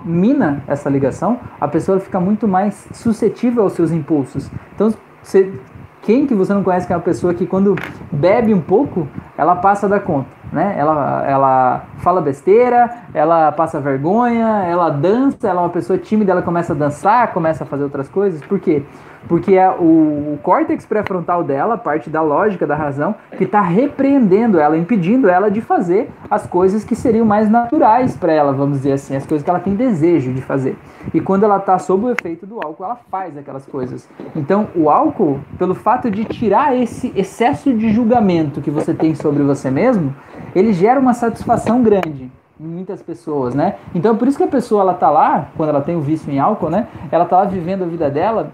[0.03, 4.51] mina essa ligação, a pessoa fica muito mais suscetível aos seus impulsos.
[4.75, 5.53] Então, você,
[6.01, 7.73] quem que você não conhece que é uma pessoa que quando
[8.11, 10.42] bebe um pouco, ela passa da conta?
[10.53, 10.75] Né?
[10.77, 16.43] Ela, ela fala besteira, ela passa vergonha, ela dança, ela é uma pessoa tímida, ela
[16.43, 18.41] começa a dançar, começa a fazer outras coisas.
[18.41, 18.83] Por quê?
[19.27, 24.59] Porque é o, o córtex pré-frontal dela, parte da lógica, da razão, que está repreendendo
[24.59, 28.93] ela, impedindo ela de fazer as coisas que seriam mais naturais para ela, vamos dizer
[28.93, 30.77] assim, as coisas que ela tem desejo de fazer.
[31.13, 34.07] E quando ela está sob o efeito do álcool, ela faz aquelas coisas.
[34.35, 39.41] Então, o álcool, pelo fato de tirar esse excesso de julgamento que você tem sobre
[39.41, 40.13] você mesmo,
[40.55, 43.75] ele gera uma satisfação grande em muitas pessoas, né?
[43.93, 46.39] Então, por isso que a pessoa ela tá lá, quando ela tem o vício em
[46.39, 46.87] álcool, né?
[47.11, 48.51] Ela tá lá vivendo a vida dela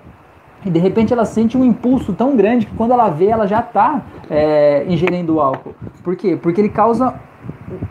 [0.65, 3.59] e de repente ela sente um impulso tão grande que quando ela vê, ela já
[3.59, 5.73] está é, ingerindo álcool.
[6.03, 6.38] Por quê?
[6.41, 7.13] Porque ele causa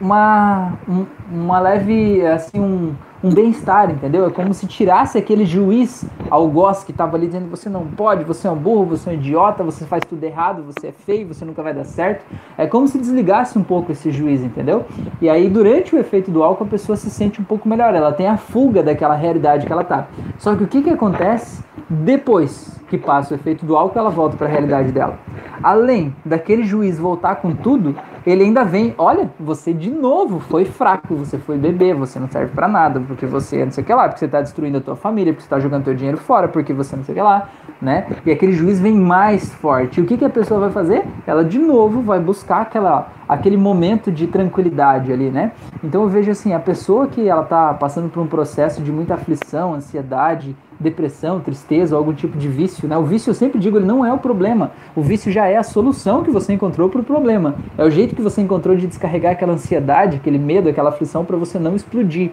[0.01, 4.27] uma, um, uma leve, assim, um, um bem-estar, entendeu?
[4.27, 8.47] É como se tirasse aquele juiz algoz que estava ali dizendo você não pode, você
[8.47, 11.45] é um burro, você é um idiota, você faz tudo errado, você é feio, você
[11.45, 12.25] nunca vai dar certo.
[12.57, 14.85] É como se desligasse um pouco esse juiz, entendeu?
[15.21, 18.13] E aí, durante o efeito do álcool, a pessoa se sente um pouco melhor, ela
[18.13, 20.07] tem a fuga daquela realidade que ela tá.
[20.39, 24.37] Só que o que, que acontece depois que passa o efeito do álcool, ela volta
[24.37, 25.19] para a realidade dela.
[25.63, 27.95] Além daquele juiz voltar com tudo,
[28.27, 32.53] ele ainda vem, olha, você de novo foi fraco, você foi beber, você não serve
[32.55, 34.95] para nada, porque você não sei o que lá, porque você está destruindo a tua
[34.95, 37.49] família, porque você está jogando teu dinheiro fora, porque você não sei o que lá,
[37.81, 38.07] né?
[38.25, 39.99] E aquele juiz vem mais forte.
[39.99, 41.05] E o que, que a pessoa vai fazer?
[41.27, 45.53] Ela de novo vai buscar aquela, aquele momento de tranquilidade ali, né?
[45.83, 49.15] Então eu vejo assim, a pessoa que ela está passando por um processo de muita
[49.15, 52.97] aflição, ansiedade, depressão, tristeza ou algum tipo de vício, né?
[52.97, 54.73] O vício, eu sempre digo, ele não é o problema.
[54.95, 57.57] O vício já é a solução que você encontrou para o problema.
[57.77, 61.37] É o jeito que você encontrou de descarregar aquela ansiedade, aquele medo, aquela aflição para
[61.37, 62.31] você não explodir,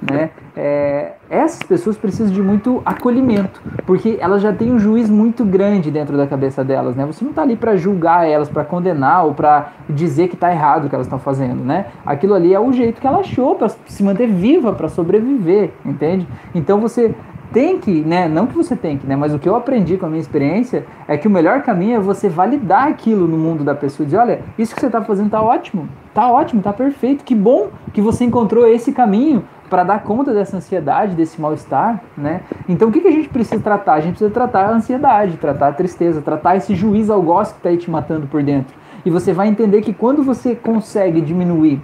[0.00, 0.30] né?
[0.56, 5.90] É, essas pessoas precisam de muito acolhimento, porque elas já têm um juiz muito grande
[5.90, 7.04] dentro da cabeça delas, né?
[7.06, 10.86] Você não está ali para julgar elas, para condenar ou para dizer que está errado
[10.86, 11.86] o que elas estão fazendo, né?
[12.04, 16.26] Aquilo ali é o jeito que ela achou para se manter viva, para sobreviver, entende?
[16.54, 17.14] Então você
[17.52, 18.28] tem que, né?
[18.28, 19.16] Não que você tem que, né?
[19.16, 22.00] Mas o que eu aprendi com a minha experiência é que o melhor caminho é
[22.00, 25.42] você validar aquilo no mundo da pessoa dizer, olha, isso que você está fazendo tá
[25.42, 30.32] ótimo, tá ótimo, tá perfeito, que bom que você encontrou esse caminho para dar conta
[30.32, 32.40] dessa ansiedade, desse mal-estar, né?
[32.68, 33.94] Então o que, que a gente precisa tratar?
[33.94, 37.68] A gente precisa tratar a ansiedade, tratar a tristeza, tratar esse juiz algoz que está
[37.68, 38.74] aí te matando por dentro.
[39.04, 41.80] E você vai entender que quando você consegue diminuir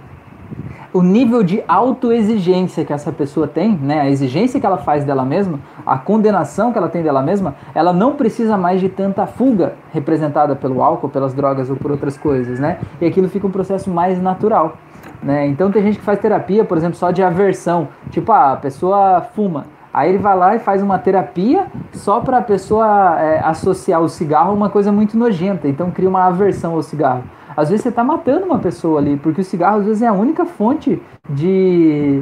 [0.95, 5.25] o nível de autoexigência que essa pessoa tem, né, a exigência que ela faz dela
[5.25, 9.73] mesma, a condenação que ela tem dela mesma, ela não precisa mais de tanta fuga
[9.91, 12.79] representada pelo álcool, pelas drogas ou por outras coisas, né?
[13.01, 14.77] E aquilo fica um processo mais natural,
[15.21, 15.45] né?
[15.47, 19.19] Então tem gente que faz terapia, por exemplo, só de aversão, tipo, ah, a pessoa
[19.35, 24.01] fuma, Aí ele vai lá e faz uma terapia só para a pessoa é, associar
[24.01, 25.69] o cigarro a uma coisa muito nojenta.
[25.69, 27.23] Então cria uma aversão ao cigarro.
[27.55, 30.13] Às vezes você está matando uma pessoa ali, porque o cigarro às vezes é a
[30.13, 32.21] única fonte de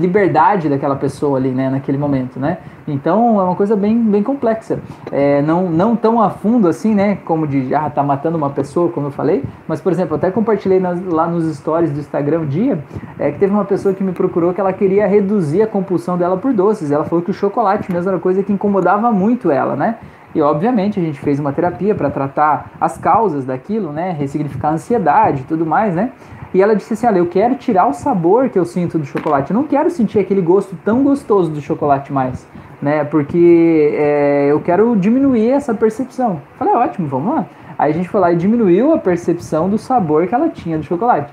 [0.00, 2.58] liberdade daquela pessoa ali, né, naquele momento, né?
[2.86, 4.80] Então é uma coisa bem, bem complexa.
[5.12, 8.90] É, não, não tão a fundo assim, né, como de, ah, tá matando uma pessoa,
[8.90, 12.46] como eu falei, mas, por exemplo, até compartilhei nas, lá nos stories do Instagram um
[12.46, 12.78] dia,
[13.18, 16.36] é, que teve uma pessoa que me procurou que ela queria reduzir a compulsão dela
[16.36, 16.90] por doces.
[16.90, 19.96] Ela falou que o chocolate mesmo era coisa que incomodava muito ela, né?
[20.34, 24.10] E obviamente a gente fez uma terapia para tratar as causas daquilo, né?
[24.10, 26.10] Ressignificar a ansiedade e tudo mais, né?
[26.52, 29.52] E ela disse assim: Olha, eu quero tirar o sabor que eu sinto do chocolate.
[29.52, 32.46] Eu não quero sentir aquele gosto tão gostoso do chocolate mais,
[32.82, 33.04] né?
[33.04, 36.40] Porque é, eu quero diminuir essa percepção.
[36.58, 37.46] Falei: Ótimo, vamos lá.
[37.78, 40.84] Aí a gente foi lá e diminuiu a percepção do sabor que ela tinha do
[40.84, 41.32] chocolate.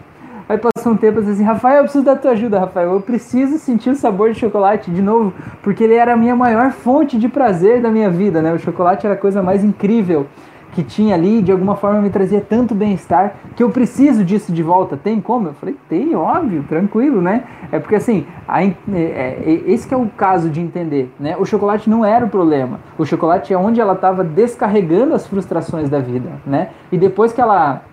[0.51, 2.91] Aí passou um tempo assim, Rafael, eu preciso da tua ajuda, Rafael.
[2.91, 5.33] Eu preciso sentir o sabor de chocolate de novo,
[5.63, 8.51] porque ele era a minha maior fonte de prazer da minha vida, né?
[8.51, 10.27] O chocolate era a coisa mais incrível
[10.73, 14.61] que tinha ali, de alguma forma me trazia tanto bem-estar que eu preciso disso de
[14.61, 14.97] volta.
[14.97, 15.47] Tem como?
[15.47, 17.45] Eu falei, tem, óbvio, tranquilo, né?
[17.71, 21.37] É porque assim, a, é, é, esse é o caso de entender, né?
[21.39, 22.81] O chocolate não era o problema.
[22.97, 26.71] O chocolate é onde ela estava descarregando as frustrações da vida, né?
[26.91, 27.83] E depois que ela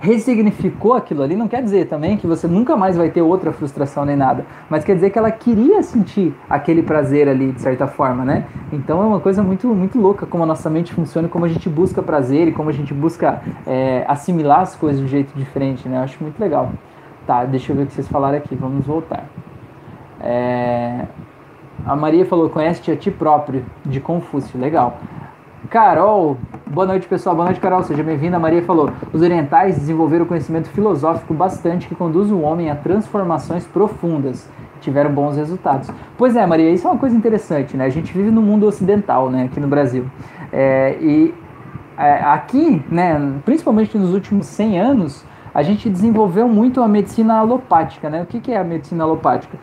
[0.00, 4.04] ressignificou aquilo ali, não quer dizer também que você nunca mais vai ter outra frustração
[4.04, 8.24] nem nada, mas quer dizer que ela queria sentir aquele prazer ali, de certa forma,
[8.24, 8.46] né?
[8.72, 11.68] Então é uma coisa muito, muito louca como a nossa mente funciona, como a gente
[11.68, 15.86] busca prazer e como a gente busca é, assimilar as coisas de um jeito diferente,
[15.86, 15.98] né?
[15.98, 16.72] Eu acho muito legal.
[17.26, 19.26] Tá, deixa eu ver o que vocês falaram aqui, vamos voltar.
[20.20, 21.04] É...
[21.86, 24.98] A Maria falou, conhece a ti próprio, de Confúcio, legal.
[25.68, 28.38] Carol, boa noite pessoal, boa noite Carol, seja bem-vinda.
[28.38, 34.48] Maria falou: os orientais desenvolveram conhecimento filosófico bastante que conduz o homem a transformações profundas.
[34.80, 35.90] Tiveram bons resultados.
[36.16, 37.84] Pois é, Maria, isso é uma coisa interessante, né?
[37.84, 40.06] A gente vive no mundo ocidental, né, aqui no Brasil.
[40.50, 41.34] É, e
[41.98, 48.08] é, aqui, né, principalmente nos últimos 100 anos, a gente desenvolveu muito a medicina alopática,
[48.08, 48.22] né?
[48.22, 49.58] O que, que é a medicina alopática?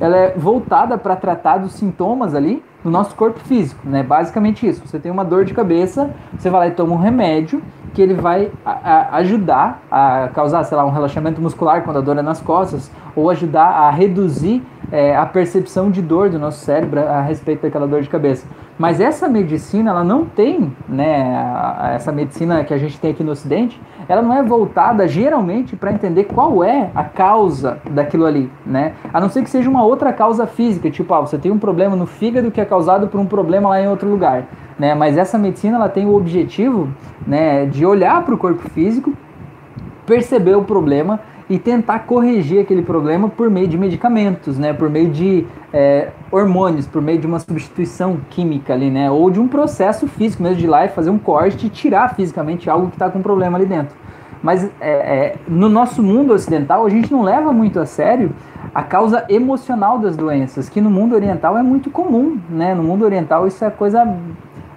[0.00, 4.02] Ela é voltada para tratar dos sintomas ali no nosso corpo físico, né?
[4.02, 4.82] Basicamente isso.
[4.86, 8.14] Você tem uma dor de cabeça, você vai lá e toma um remédio que ele
[8.14, 12.22] vai a, a ajudar a causar, sei lá, um relaxamento muscular quando a dor é
[12.22, 17.20] nas costas, ou ajudar a reduzir é, a percepção de dor do nosso cérebro a
[17.20, 18.46] respeito daquela dor de cabeça.
[18.78, 23.32] Mas essa medicina, ela não tem, né, essa medicina que a gente tem aqui no
[23.32, 28.94] Ocidente, ela não é voltada geralmente para entender qual é a causa daquilo ali, né?
[29.12, 31.94] A não ser que seja uma outra causa física, tipo, ah, você tem um problema
[31.94, 34.44] no fígado que é causado por um problema lá em outro lugar,
[34.78, 34.94] né?
[34.94, 36.88] Mas essa medicina, ela tem o objetivo,
[37.26, 39.12] né, de olhar para o corpo físico,
[40.06, 44.72] perceber o problema e tentar corrigir aquele problema por meio de medicamentos, né?
[44.72, 49.10] Por meio de é, hormônios, por meio de uma substituição química ali, né?
[49.10, 52.70] Ou de um processo físico mesmo de lá e fazer um corte e tirar fisicamente
[52.70, 53.96] algo que está com problema ali dentro.
[54.40, 58.30] Mas é, é, no nosso mundo ocidental a gente não leva muito a sério
[58.72, 62.76] a causa emocional das doenças, que no mundo oriental é muito comum, né?
[62.76, 64.06] No mundo oriental isso é coisa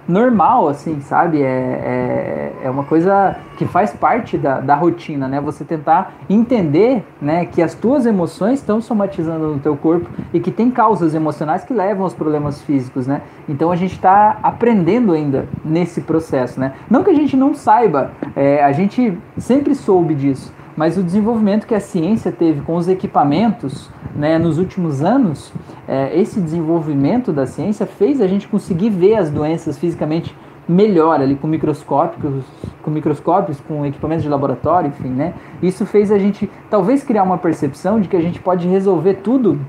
[0.06, 1.42] normal, assim, sabe?
[1.42, 5.40] É, é, é, uma coisa que faz parte da, da rotina, né?
[5.40, 10.50] Você tentar entender, né, que as tuas emoções estão somatizando no teu corpo e que
[10.50, 13.22] tem causas emocionais que levam aos problemas físicos, né?
[13.48, 16.72] Então a gente está aprendendo ainda nesse processo, né?
[16.90, 21.66] Não que a gente não saiba, é, a gente sempre soube disso, mas o desenvolvimento
[21.66, 25.52] que a ciência teve com os equipamentos né, nos últimos anos,
[25.86, 30.36] é, esse desenvolvimento da ciência fez a gente conseguir ver as doenças fisicamente
[30.68, 32.44] melhor ali com microscópicos,
[32.82, 35.34] com microscópios, com equipamentos de laboratório, enfim, né?
[35.62, 39.60] Isso fez a gente talvez criar uma percepção de que a gente pode resolver tudo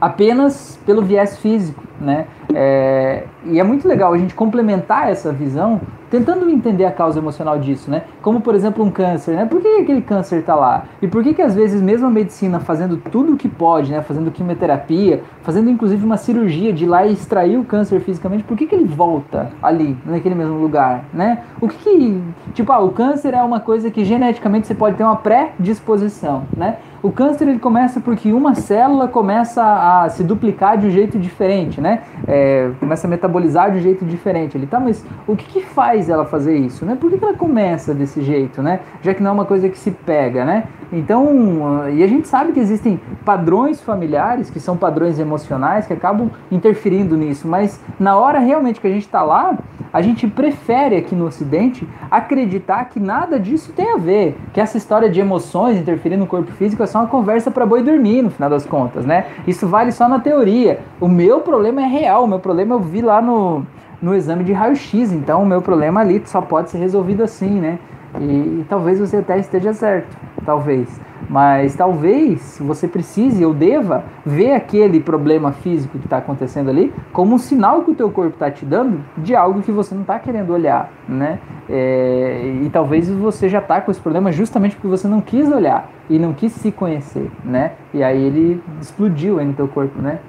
[0.00, 2.26] apenas pelo viés físico, né?
[2.54, 7.58] É, e é muito legal a gente complementar essa visão tentando entender a causa emocional
[7.58, 8.02] disso, né?
[8.22, 9.46] Como, por exemplo, um câncer, né?
[9.46, 10.84] Por que aquele câncer está lá?
[11.00, 14.02] E por que que às vezes mesmo a medicina fazendo tudo o que pode, né?
[14.02, 18.56] Fazendo quimioterapia, fazendo inclusive uma cirurgia de ir lá e extrair o câncer fisicamente, por
[18.56, 21.42] que que ele volta ali, naquele mesmo lugar, né?
[21.60, 22.22] O que que...
[22.54, 26.76] Tipo, ah, o câncer é uma coisa que geneticamente você pode ter uma pré-disposição, né?
[27.02, 31.80] O câncer ele começa porque uma célula começa a se duplicar de um jeito diferente,
[31.80, 32.02] né?
[32.26, 34.56] É, começa a metabolizar de um jeito diferente.
[34.56, 36.96] Ele tá, mas o que, que faz ela fazer isso, né?
[37.00, 38.80] Por que, que ela começa desse jeito, né?
[39.00, 40.64] Já que não é uma coisa que se pega, né?
[40.92, 46.30] Então, e a gente sabe que existem padrões familiares que são padrões emocionais que acabam
[46.50, 49.56] interferindo nisso, mas na hora realmente que a gente está lá,
[49.92, 54.76] a gente prefere aqui no Ocidente acreditar que nada disso tem a ver, que essa
[54.76, 58.30] história de emoções interferindo no corpo físico é só uma conversa para boi dormir, no
[58.30, 59.26] final das contas, né?
[59.46, 60.80] Isso vale só na teoria.
[61.00, 63.64] O meu problema é real, o meu problema eu vi lá no,
[64.00, 67.78] no exame de raio-x, então o meu problema ali só pode ser resolvido assim, né?
[68.20, 71.00] E, e talvez você até esteja certo, talvez.
[71.28, 77.34] Mas talvez você precise ou deva ver aquele problema físico que está acontecendo ali como
[77.34, 80.18] um sinal que o teu corpo está te dando de algo que você não está
[80.18, 81.38] querendo olhar, né?
[81.68, 85.90] É, e talvez você já está com esse problema justamente porque você não quis olhar
[86.08, 87.72] e não quis se conhecer, né?
[87.92, 90.20] E aí ele explodiu aí no teu corpo, né?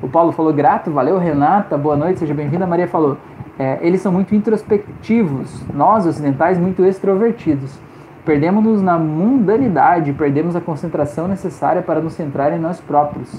[0.00, 2.64] O Paulo falou grato, valeu Renata, boa noite, seja bem-vinda.
[2.64, 3.16] Maria falou,
[3.58, 7.76] é, eles são muito introspectivos, nós ocidentais muito extrovertidos.
[8.24, 13.34] Perdemos-nos na mundanidade, perdemos a concentração necessária para nos centrar em nós próprios.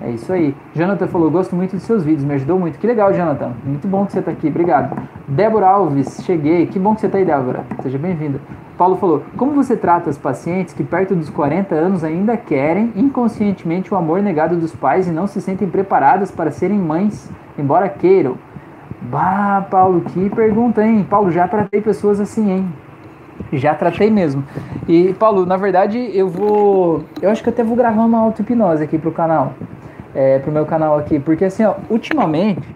[0.00, 0.54] É isso aí.
[0.74, 2.78] Jonathan falou: gosto muito dos seus vídeos, me ajudou muito.
[2.78, 3.52] Que legal, Jonathan.
[3.64, 4.96] Muito bom que você está aqui, obrigado.
[5.26, 6.66] Débora Alves, cheguei.
[6.66, 7.64] Que bom que você está aí, Débora.
[7.82, 8.40] Seja bem-vinda.
[8.76, 13.92] Paulo falou: como você trata as pacientes que perto dos 40 anos ainda querem inconscientemente
[13.92, 18.36] o amor negado dos pais e não se sentem preparadas para serem mães, embora queiram?
[19.00, 21.06] Bah, Paulo, que pergunta, hein?
[21.08, 22.68] Paulo, já tratei pessoas assim, hein?
[23.52, 24.44] Já tratei mesmo.
[24.88, 27.04] E, Paulo, na verdade, eu vou.
[27.22, 29.54] Eu acho que até vou gravar uma auto-hipnose aqui pro canal.
[30.18, 31.20] É, pro meu canal aqui.
[31.20, 32.66] Porque, assim, ó, ultimamente,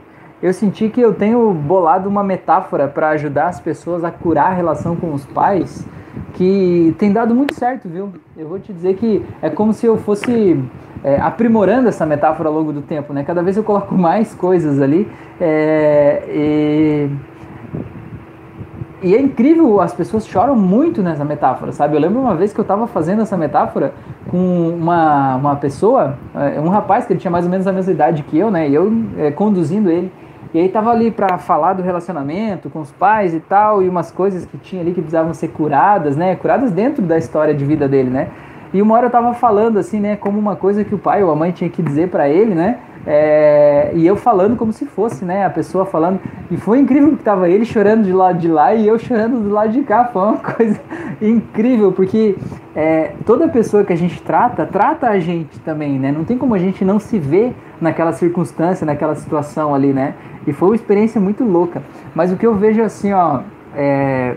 [0.42, 4.54] eu senti que eu tenho bolado uma metáfora para ajudar as pessoas a curar a
[4.54, 5.86] relação com os pais
[6.34, 8.12] que tem dado muito certo, viu?
[8.36, 10.62] Eu vou te dizer que é como se eu fosse
[11.04, 13.22] é, aprimorando essa metáfora ao longo do tempo, né?
[13.24, 15.08] Cada vez eu coloco mais coisas ali
[15.40, 17.10] é, e
[19.02, 21.96] e é incrível, as pessoas choram muito nessa metáfora, sabe?
[21.96, 23.94] Eu lembro uma vez que eu estava fazendo essa metáfora
[24.30, 24.36] com
[24.78, 28.22] uma, uma pessoa, é, um rapaz que ele tinha mais ou menos a mesma idade
[28.22, 28.68] que eu, né?
[28.68, 30.12] E eu é, conduzindo ele.
[30.52, 34.10] E aí tava ali para falar do relacionamento com os pais e tal, e umas
[34.10, 36.36] coisas que tinha ali que precisavam ser curadas, né?
[36.36, 38.28] Curadas dentro da história de vida dele, né?
[38.72, 41.30] E uma hora eu tava falando assim, né, como uma coisa que o pai ou
[41.30, 42.78] a mãe tinha que dizer para ele, né?
[43.06, 45.46] É, e eu falando como se fosse, né?
[45.46, 46.20] A pessoa falando.
[46.50, 49.48] E foi incrível que tava ele chorando de lado de lá e eu chorando do
[49.48, 50.04] lado de cá.
[50.04, 50.78] Foi uma coisa
[51.20, 52.36] incrível, porque
[52.76, 56.12] é, toda pessoa que a gente trata, trata a gente também, né?
[56.12, 60.14] Não tem como a gente não se ver naquela circunstância, naquela situação ali, né?
[60.46, 61.82] E foi uma experiência muito louca.
[62.14, 63.40] Mas o que eu vejo assim, ó,
[63.74, 64.36] é,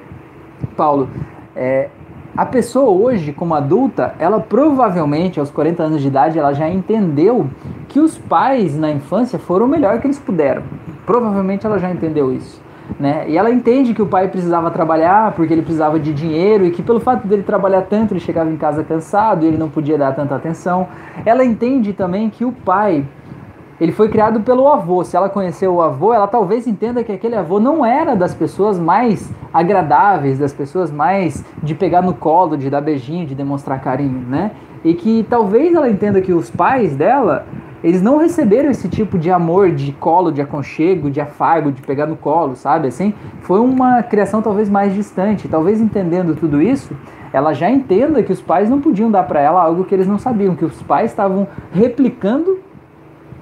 [0.78, 1.10] Paulo,
[1.56, 1.90] é,
[2.36, 7.48] a pessoa hoje, como adulta, ela provavelmente aos 40 anos de idade, ela já entendeu
[7.88, 10.64] que os pais na infância foram o melhor que eles puderam.
[11.06, 12.60] Provavelmente ela já entendeu isso.
[13.00, 13.26] Né?
[13.30, 16.82] E ela entende que o pai precisava trabalhar porque ele precisava de dinheiro e que
[16.82, 20.14] pelo fato dele trabalhar tanto ele chegava em casa cansado e ele não podia dar
[20.14, 20.88] tanta atenção.
[21.26, 23.06] Ela entende também que o pai
[23.84, 25.04] ele foi criado pelo avô.
[25.04, 28.80] Se ela conheceu o avô, ela talvez entenda que aquele avô não era das pessoas
[28.80, 34.20] mais agradáveis, das pessoas mais de pegar no colo, de dar beijinho, de demonstrar carinho,
[34.26, 34.52] né?
[34.86, 37.46] E que talvez ela entenda que os pais dela,
[37.84, 42.06] eles não receberam esse tipo de amor, de colo, de aconchego, de afago, de pegar
[42.06, 42.88] no colo, sabe?
[42.88, 45.50] Assim, foi uma criação talvez mais distante.
[45.50, 46.96] Talvez entendendo tudo isso,
[47.34, 50.18] ela já entenda que os pais não podiam dar para ela algo que eles não
[50.18, 52.63] sabiam, que os pais estavam replicando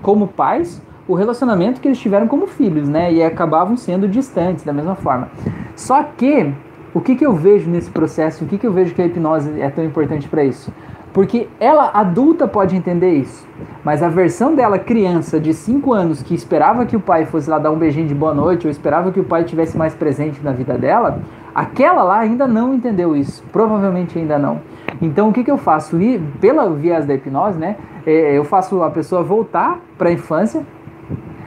[0.01, 3.11] como pais o relacionamento que eles tiveram como filhos, né?
[3.11, 5.29] E acabavam sendo distantes da mesma forma.
[5.75, 6.53] Só que
[6.93, 9.59] o que, que eu vejo nesse processo, o que, que eu vejo que a hipnose
[9.59, 10.71] é tão importante para isso?
[11.13, 13.45] Porque ela, adulta, pode entender isso.
[13.83, 17.59] Mas a versão dela, criança de 5 anos, que esperava que o pai fosse lá
[17.59, 20.51] dar um beijinho de boa noite, ou esperava que o pai tivesse mais presente na
[20.51, 21.19] vida dela,
[21.53, 23.43] aquela lá ainda não entendeu isso.
[23.51, 24.61] Provavelmente ainda não.
[25.01, 26.01] Então o que, que eu faço?
[26.01, 27.75] E, pela viés da hipnose, né?
[28.05, 30.65] É, eu faço a pessoa voltar para a infância.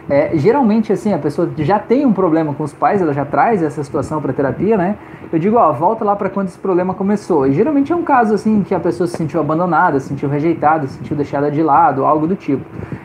[0.09, 3.63] É, geralmente, assim, a pessoa já tem um problema com os pais, ela já traz
[3.63, 4.97] essa situação para terapia, né?
[5.33, 7.47] Eu digo, ó, volta lá para quando esse problema começou.
[7.47, 10.87] E geralmente é um caso, assim, que a pessoa se sentiu abandonada, se sentiu rejeitada,
[10.87, 12.65] se sentiu deixada de lado, algo do tipo.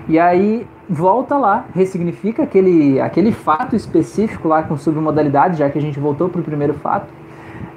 [0.09, 5.81] E aí, volta lá, ressignifica aquele, aquele fato específico lá com submodalidade, já que a
[5.81, 7.18] gente voltou para o primeiro fato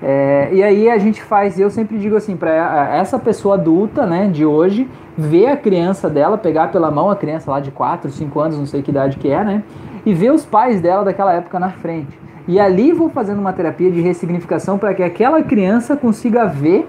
[0.03, 2.51] é, e aí a gente faz, eu sempre digo assim, para
[2.93, 7.51] essa pessoa adulta, né, de hoje, ver a criança dela, pegar pela mão a criança
[7.51, 9.63] lá de 4, 5 anos, não sei que idade que é, né,
[10.05, 12.19] e ver os pais dela daquela época na frente.
[12.49, 16.89] E ali vou fazendo uma terapia de ressignificação para que aquela criança consiga ver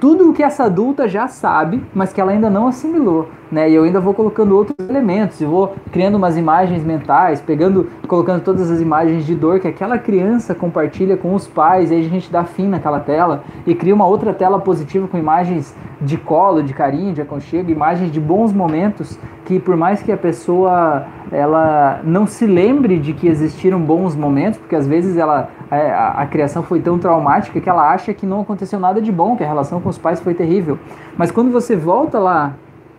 [0.00, 3.68] tudo o que essa adulta já sabe, mas que ela ainda não assimilou, né?
[3.68, 8.42] E eu ainda vou colocando outros elementos, e vou criando umas imagens mentais, pegando, colocando
[8.42, 12.08] todas as imagens de dor que aquela criança compartilha com os pais, e aí a
[12.08, 16.62] gente dá fim naquela tela e cria uma outra tela positiva com imagens de colo,
[16.62, 22.00] de carinho, de aconchego, imagens de bons momentos que por mais que a pessoa ela
[22.04, 26.26] não se lembre de que existiram bons momentos, porque às vezes ela é, a, a,
[26.26, 29.46] criação foi tão traumática que ela acha que não aconteceu nada de bom, que a
[29.46, 30.80] relação com os pais foi terrível.
[31.16, 32.54] Mas quando você volta lá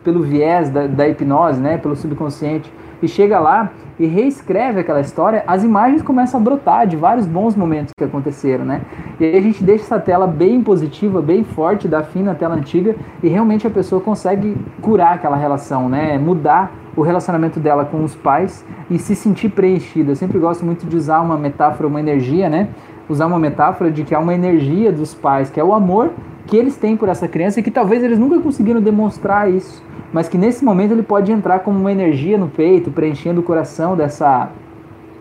[0.05, 2.71] pelo viés da, da hipnose, né, pelo subconsciente,
[3.03, 7.57] e chega lá e reescreve aquela história, as imagens começam a brotar de vários bons
[7.57, 8.81] momentos que aconteceram, né?
[9.19, 12.95] E aí a gente deixa essa tela bem positiva, bem forte, da fina tela antiga,
[13.21, 16.17] e realmente a pessoa consegue curar aquela relação, né?
[16.17, 20.11] Mudar o relacionamento dela com os pais e se sentir preenchida.
[20.11, 22.69] Eu sempre gosto muito de usar uma metáfora, uma energia, né?
[23.09, 26.11] Usar uma metáfora de que há uma energia dos pais, que é o amor
[26.47, 30.29] que eles têm por essa criança e que talvez eles nunca conseguiram demonstrar isso, mas
[30.29, 34.49] que nesse momento ele pode entrar como uma energia no peito, preenchendo o coração dessa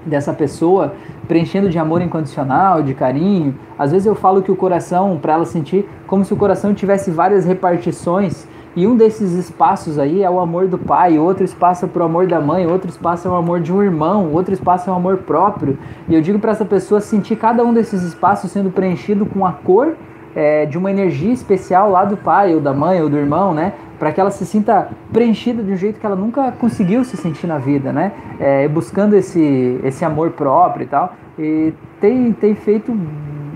[0.06, 0.94] dessa pessoa,
[1.26, 3.56] preenchendo de amor incondicional, de carinho.
[3.76, 7.10] Às vezes eu falo que o coração, para ela sentir como se o coração tivesse
[7.10, 8.46] várias repartições
[8.76, 12.04] e um desses espaços aí é o amor do pai, outro espaço é para o
[12.04, 14.96] amor da mãe, outro espaço é o amor de um irmão, outro espaço é o
[14.96, 15.78] amor próprio.
[16.08, 19.52] E eu digo para essa pessoa sentir cada um desses espaços sendo preenchido com a
[19.52, 19.96] cor
[20.36, 23.72] é, de uma energia especial lá do pai, ou da mãe, ou do irmão, né?
[23.98, 27.46] Para que ela se sinta preenchida de um jeito que ela nunca conseguiu se sentir
[27.46, 28.12] na vida, né?
[28.38, 31.14] É, buscando esse, esse amor próprio e tal.
[31.38, 32.94] E tem, tem feito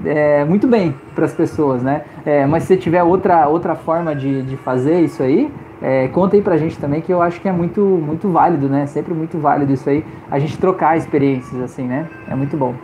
[0.07, 2.03] é, muito bem para as pessoas, né?
[2.25, 5.53] É, mas se tiver outra, outra forma de, de fazer isso aí,
[5.83, 8.87] é, conta aí pra gente também que eu acho que é muito, muito válido, né?
[8.87, 12.07] Sempre muito válido isso aí, a gente trocar experiências assim, né?
[12.27, 12.75] É muito bom.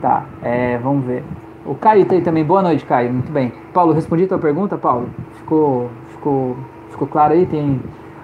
[0.00, 1.22] Tá, é, vamos ver.
[1.66, 2.44] O Caio tá aí também.
[2.44, 3.10] Boa noite, Caio.
[3.10, 3.50] Muito bem.
[3.72, 5.08] Paulo, respondi tua pergunta, Paulo?
[5.38, 6.56] Ficou, ficou,
[6.90, 7.46] ficou claro aí?
[7.46, 7.80] Tem,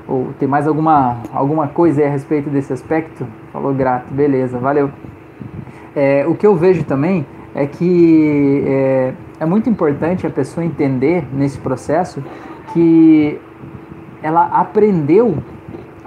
[0.07, 3.27] ou, tem mais alguma, alguma coisa aí a respeito desse aspecto?
[3.51, 4.13] Falou grato.
[4.13, 4.91] Beleza, valeu.
[5.97, 7.25] É, o que eu vejo também
[7.55, 12.23] é que é, é muito importante a pessoa entender nesse processo
[12.75, 13.41] que
[14.23, 15.39] ela aprendeu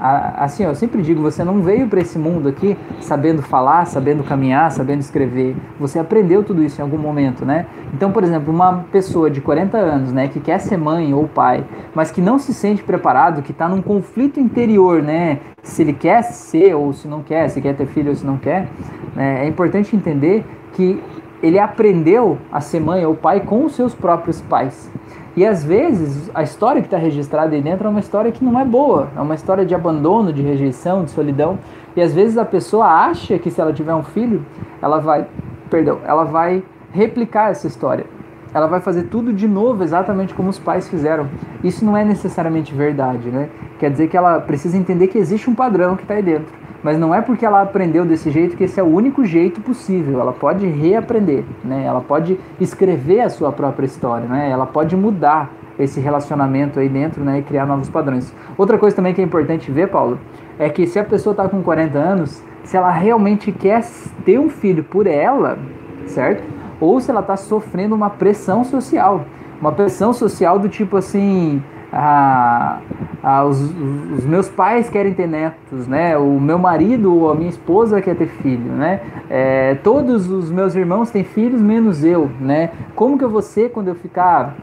[0.03, 4.69] assim, eu sempre digo, você não veio para esse mundo aqui sabendo falar, sabendo caminhar,
[4.71, 5.55] sabendo escrever.
[5.79, 7.65] Você aprendeu tudo isso em algum momento, né?
[7.93, 11.63] Então, por exemplo, uma pessoa de 40 anos, né, que quer ser mãe ou pai,
[11.95, 15.39] mas que não se sente preparado, que está num conflito interior, né?
[15.61, 18.37] Se ele quer ser ou se não quer, se quer ter filho ou se não
[18.37, 18.67] quer,
[19.15, 19.45] né?
[19.45, 20.43] é importante entender
[20.73, 21.01] que
[21.43, 24.89] ele aprendeu a ser mãe ou pai com os seus próprios pais.
[25.35, 28.57] E às vezes a história que está registrada aí dentro é uma história que não
[28.57, 31.59] é boa, é uma história de abandono, de rejeição, de solidão.
[31.97, 34.45] E às vezes a pessoa acha que se ela tiver um filho,
[34.81, 35.27] ela vai,
[35.69, 36.63] perdão, ela vai
[36.93, 38.05] replicar essa história.
[38.53, 41.27] ela vai fazer tudo de novo, exatamente como os pais fizeram.
[41.63, 43.49] Isso não é necessariamente verdade, né?
[43.79, 46.53] Quer dizer que ela precisa entender que existe um padrão que está aí dentro.
[46.83, 50.19] Mas não é porque ela aprendeu desse jeito que esse é o único jeito possível.
[50.19, 51.83] Ela pode reaprender, né?
[51.85, 54.49] Ela pode escrever a sua própria história, né?
[54.49, 57.39] Ela pode mudar esse relacionamento aí dentro, né?
[57.39, 58.33] E criar novos padrões.
[58.57, 60.19] Outra coisa também que é importante ver, Paulo,
[60.59, 63.83] é que se a pessoa está com 40 anos, se ela realmente quer
[64.25, 65.57] ter um filho por ela,
[66.05, 66.43] certo?
[66.83, 69.25] ou se ela está sofrendo uma pressão social.
[69.59, 71.63] Uma pressão social do tipo assim.
[71.95, 72.79] Ah,
[73.21, 76.17] ah, os, os, meus pais querem ter netos, né?
[76.17, 78.99] O meu marido ou a minha esposa quer ter filho, né?
[79.29, 82.71] É, todos os meus irmãos têm filhos, menos eu, né?
[82.95, 84.55] Como que eu vou ser quando eu ficar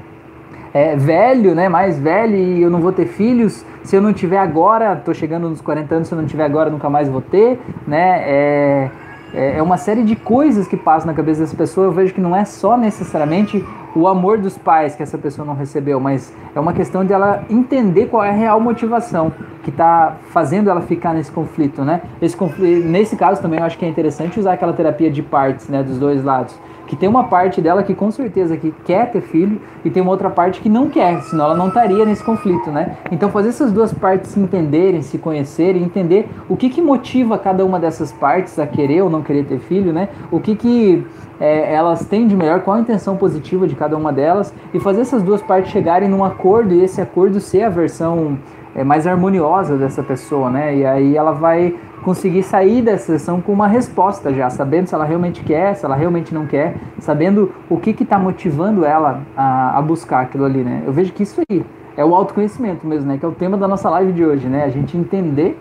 [0.74, 1.68] é, velho, né?
[1.68, 3.64] Mais velho e eu não vou ter filhos?
[3.85, 6.68] Se eu não tiver agora, estou chegando nos 40 anos, se eu não tiver agora,
[6.68, 8.22] nunca mais vou ter, né?
[8.24, 8.91] É,
[9.33, 11.87] é, é uma série de coisas que passam na cabeça dessa pessoa.
[11.87, 13.64] Eu vejo que não é só necessariamente
[13.95, 17.45] o amor dos pais que essa pessoa não recebeu, mas é uma questão de ela
[17.49, 19.32] entender qual é a real motivação
[19.62, 22.03] que está fazendo ela ficar nesse conflito, né?
[22.20, 25.68] Esse conflito, nesse caso também eu acho que é interessante usar aquela terapia de partes,
[25.68, 26.59] né, dos dois lados
[26.91, 30.11] que tem uma parte dela que com certeza que quer ter filho e tem uma
[30.11, 32.97] outra parte que não quer, senão ela não estaria nesse conflito, né?
[33.12, 37.64] Então fazer essas duas partes se entenderem, se conhecerem, entender o que que motiva cada
[37.64, 40.09] uma dessas partes a querer ou não querer ter filho, né?
[40.32, 41.07] O que que
[41.38, 45.01] é, elas têm de melhor, qual a intenção positiva de cada uma delas e fazer
[45.01, 48.39] essas duas partes chegarem num acordo e esse acordo ser a versão
[48.74, 50.76] é, mais harmoniosa dessa pessoa, né?
[50.76, 55.05] E aí ela vai conseguir sair dessa sessão com uma resposta já, sabendo se ela
[55.05, 59.83] realmente quer, se ela realmente não quer, sabendo o que está motivando ela a, a,
[59.83, 60.83] buscar aquilo ali, né?
[60.87, 61.64] Eu vejo que isso aí
[61.97, 63.16] é o autoconhecimento mesmo, né?
[63.16, 64.64] Que é o tema da nossa live de hoje, né?
[64.64, 65.59] A gente entender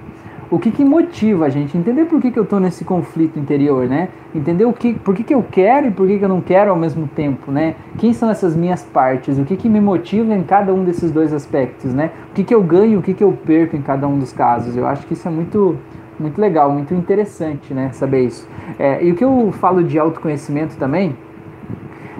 [0.52, 3.88] o que, que motiva a gente, entender por que, que eu estou nesse conflito interior,
[3.88, 4.10] né?
[4.34, 6.72] Entender o que, por que, que eu quero e por que, que eu não quero
[6.72, 7.76] ao mesmo tempo, né?
[8.00, 9.38] Quem são essas minhas partes?
[9.38, 12.10] O que, que me motiva em cada um desses dois aspectos, né?
[12.32, 14.76] O que, que eu ganho, o que, que eu perco em cada um dos casos?
[14.76, 15.78] Eu acho que isso é muito
[16.20, 18.46] muito legal, muito interessante, né, saber isso.
[18.78, 21.16] É, e o que eu falo de autoconhecimento também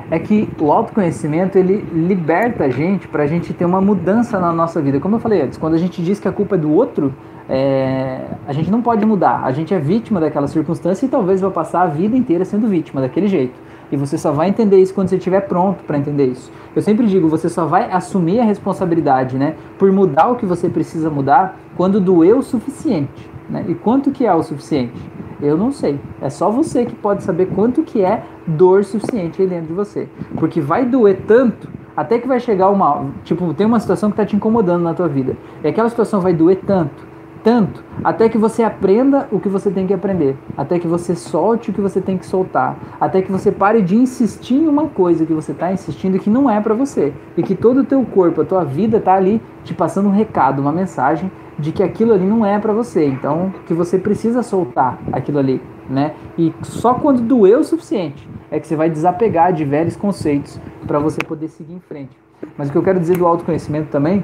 [0.10, 4.52] é que o autoconhecimento ele liberta a gente para a gente ter uma mudança na
[4.52, 5.00] nossa vida.
[5.00, 7.14] Como eu falei antes, quando a gente diz que a culpa é do outro,
[7.50, 9.44] é, a gente não pode mudar.
[9.44, 13.02] A gente é vítima daquela circunstância e talvez vai passar a vida inteira sendo vítima
[13.02, 13.60] daquele jeito.
[13.92, 16.52] E você só vai entender isso quando você estiver pronto para entender isso.
[16.76, 20.70] Eu sempre digo, você só vai assumir a responsabilidade, né, por mudar o que você
[20.70, 23.28] precisa mudar quando doeu o suficiente.
[23.50, 23.66] Né?
[23.68, 24.94] E quanto que é o suficiente?
[25.42, 26.00] Eu não sei.
[26.22, 30.08] É só você que pode saber quanto que é dor suficiente aí dentro de você.
[30.36, 33.08] Porque vai doer tanto até que vai chegar uma.
[33.24, 35.36] Tipo, tem uma situação que está te incomodando na tua vida.
[35.64, 37.09] E aquela situação vai doer tanto
[37.44, 41.70] tanto até que você aprenda o que você tem que aprender, até que você solte
[41.70, 45.26] o que você tem que soltar, até que você pare de insistir em uma coisa
[45.26, 48.42] que você está insistindo que não é para você, e que todo o teu corpo,
[48.42, 52.26] a tua vida está ali te passando um recado, uma mensagem de que aquilo ali
[52.26, 56.14] não é para você, então que você precisa soltar aquilo ali, né?
[56.38, 61.00] E só quando doer o suficiente é que você vai desapegar de velhos conceitos para
[61.00, 62.18] você poder seguir em frente.
[62.58, 64.24] Mas o que eu quero dizer do autoconhecimento também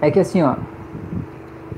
[0.00, 0.56] é que assim, ó,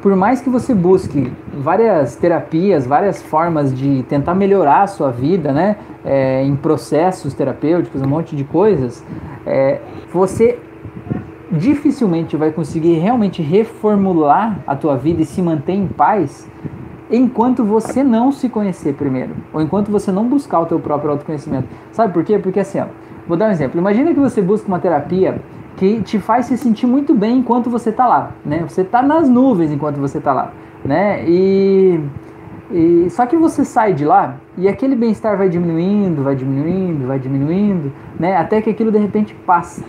[0.04, 5.50] por mais que você busque várias terapias, várias formas de tentar melhorar a sua vida,
[5.50, 9.02] né, é, em processos terapêuticos, um monte de coisas,
[9.46, 9.80] é,
[10.12, 10.58] você
[11.50, 16.46] dificilmente vai conseguir realmente reformular a tua vida e se manter em paz
[17.10, 21.66] enquanto você não se conhecer primeiro, ou enquanto você não buscar o teu próprio autoconhecimento.
[21.92, 22.38] Sabe por quê?
[22.38, 22.88] Porque assim, ó,
[23.26, 23.80] vou dar um exemplo.
[23.80, 25.40] Imagina que você busca uma terapia
[25.76, 28.64] que te faz se sentir muito bem enquanto você está lá, né?
[28.68, 30.52] Você está nas nuvens enquanto você está lá,
[30.84, 31.24] né?
[31.28, 32.00] E,
[32.70, 37.18] e só que você sai de lá e aquele bem-estar vai diminuindo, vai diminuindo, vai
[37.18, 38.36] diminuindo, né?
[38.36, 39.84] Até que aquilo de repente passa.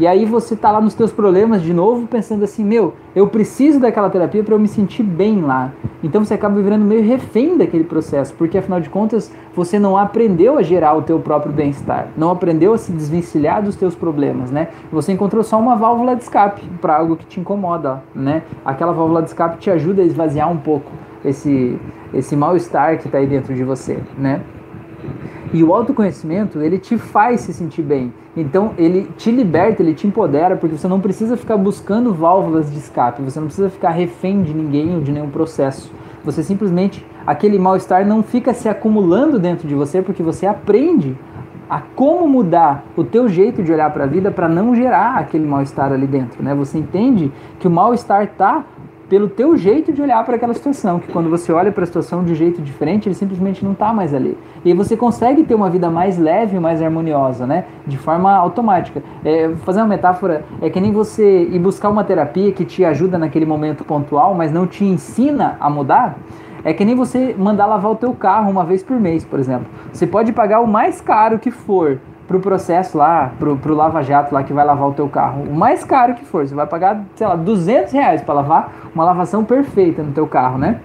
[0.00, 3.78] E aí você tá lá nos teus problemas de novo, pensando assim, meu, eu preciso
[3.78, 5.72] daquela terapia para eu me sentir bem lá.
[6.02, 10.56] Então você acaba virando meio refém daquele processo, porque afinal de contas você não aprendeu
[10.56, 14.68] a gerar o teu próprio bem-estar, não aprendeu a se desvencilhar dos teus problemas, né?
[14.90, 18.42] Você encontrou só uma válvula de escape para algo que te incomoda, né?
[18.64, 20.90] Aquela válvula de escape te ajuda a esvaziar um pouco
[21.22, 21.78] esse
[22.14, 24.40] esse mal-estar que está aí dentro de você, né?
[25.52, 28.14] E o autoconhecimento, ele te faz se sentir bem.
[28.36, 32.78] Então, ele te liberta, ele te empodera, porque você não precisa ficar buscando válvulas de
[32.78, 35.92] escape, você não precisa ficar refém de ninguém ou de nenhum processo.
[36.24, 41.16] Você simplesmente, aquele mal-estar não fica se acumulando dentro de você, porque você aprende
[41.68, 45.46] a como mudar o teu jeito de olhar para a vida para não gerar aquele
[45.46, 46.52] mal-estar ali dentro, né?
[46.54, 48.64] Você entende que o mal-estar tá
[49.10, 52.22] pelo teu jeito de olhar para aquela situação, que quando você olha para a situação
[52.22, 54.38] de jeito diferente, ele simplesmente não está mais ali.
[54.64, 57.64] E você consegue ter uma vida mais leve, mais harmoniosa, né?
[57.84, 59.02] De forma automática.
[59.24, 63.18] É, fazer uma metáfora, é que nem você ir buscar uma terapia que te ajuda
[63.18, 66.16] naquele momento pontual, mas não te ensina a mudar.
[66.62, 69.66] É que nem você mandar lavar o teu carro uma vez por mês, por exemplo.
[69.92, 71.98] Você pode pagar o mais caro que for,
[72.30, 75.52] pro processo lá, pro, pro Lava Jato lá que vai lavar o teu carro, o
[75.52, 79.44] mais caro que for, você vai pagar, sei lá, 200 reais para lavar uma lavação
[79.44, 80.78] perfeita no teu carro, né?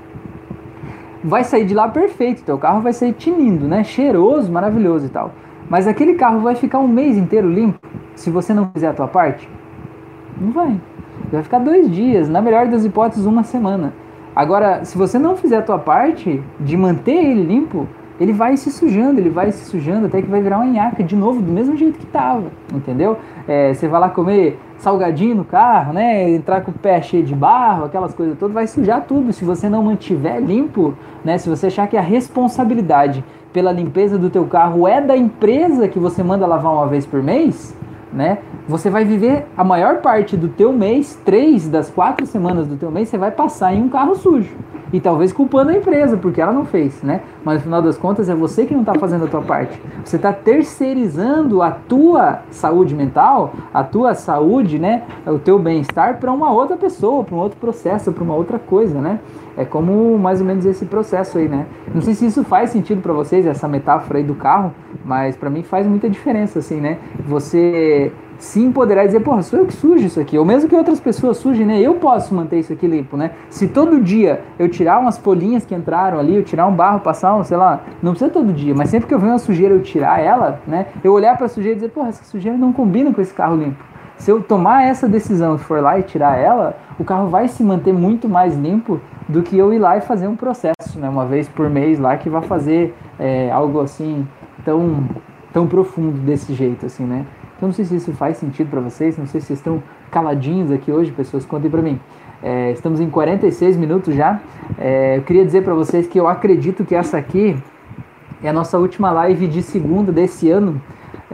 [1.24, 3.84] Vai sair de lá perfeito, teu carro vai sair tinindo, né?
[3.84, 5.34] Cheiroso, maravilhoso e tal.
[5.70, 7.80] Mas aquele carro vai ficar um mês inteiro limpo
[8.16, 9.48] se você não fizer a tua parte?
[10.42, 10.82] Não vai.
[11.32, 13.94] Vai ficar dois dias, na melhor das hipóteses, uma semana.
[14.36, 17.88] Agora, se você não fizer a tua parte de manter ele limpo,
[18.20, 21.16] ele vai se sujando, ele vai se sujando até que vai virar uma nhaca de
[21.16, 22.44] novo, do mesmo jeito que estava,
[22.74, 23.18] entendeu?
[23.48, 26.30] É, você vai lá comer salgadinho no carro, né?
[26.30, 29.34] Entrar com o pé cheio de barro, aquelas coisas todas, vai sujar tudo.
[29.34, 30.94] Se você não mantiver limpo,
[31.24, 31.38] né?
[31.38, 35.98] Se você achar que a responsabilidade pela limpeza do teu carro é da empresa que
[35.98, 37.76] você manda lavar uma vez por mês,
[38.16, 38.40] né?
[38.68, 42.90] Você vai viver a maior parte do teu mês, três das quatro semanas do teu
[42.90, 44.56] mês, você vai passar em um carro sujo
[44.94, 47.22] e talvez culpando a empresa porque ela não fez, né?
[47.44, 49.80] Mas no final das contas é você que não está fazendo a tua parte.
[50.04, 55.04] Você está terceirizando a tua saúde mental, a tua saúde, né?
[55.26, 59.02] O teu bem-estar para uma outra pessoa, para um outro processo, para uma outra coisa,
[59.02, 59.20] né?
[59.58, 61.66] É como mais ou menos esse processo aí, né?
[61.94, 65.50] Não sei se isso faz sentido para vocês essa metáfora aí do carro, mas para
[65.50, 66.98] mim faz muita diferença, assim, né?
[67.26, 70.38] Você se empoderar e dizer, porra, sou eu que sujo isso aqui.
[70.38, 71.80] Ou mesmo que outras pessoas sujem, né?
[71.80, 73.32] Eu posso manter isso aqui limpo, né?
[73.50, 77.36] Se todo dia eu tirar umas folhinhas que entraram ali, eu tirar um barro, passar
[77.36, 79.82] um, sei lá, não precisa todo dia, mas sempre que eu ver uma sujeira eu
[79.82, 80.88] tirar ela, né?
[81.04, 83.56] Eu olhar para a sujeira e dizer, porra, essa sujeira não combina com esse carro
[83.56, 83.95] limpo.
[84.18, 87.94] Se eu tomar essa decisão for lá e tirar ela, o carro vai se manter
[87.94, 91.10] muito mais limpo do que eu ir lá e fazer um processo, né?
[91.10, 94.28] Uma vez por mês lá que vai fazer é, algo assim
[94.64, 95.04] tão,
[95.54, 97.26] tão profundo desse jeito, assim, né?
[97.56, 100.72] Então não sei se isso faz sentido para vocês, não sei se vocês estão caladinhos
[100.72, 102.00] aqui hoje, pessoas, contem para mim.
[102.44, 104.40] É, estamos em 46 minutos já.
[104.78, 107.56] É, eu queria dizer para vocês que eu acredito que essa aqui
[108.44, 110.82] é a nossa última live de segunda desse ano.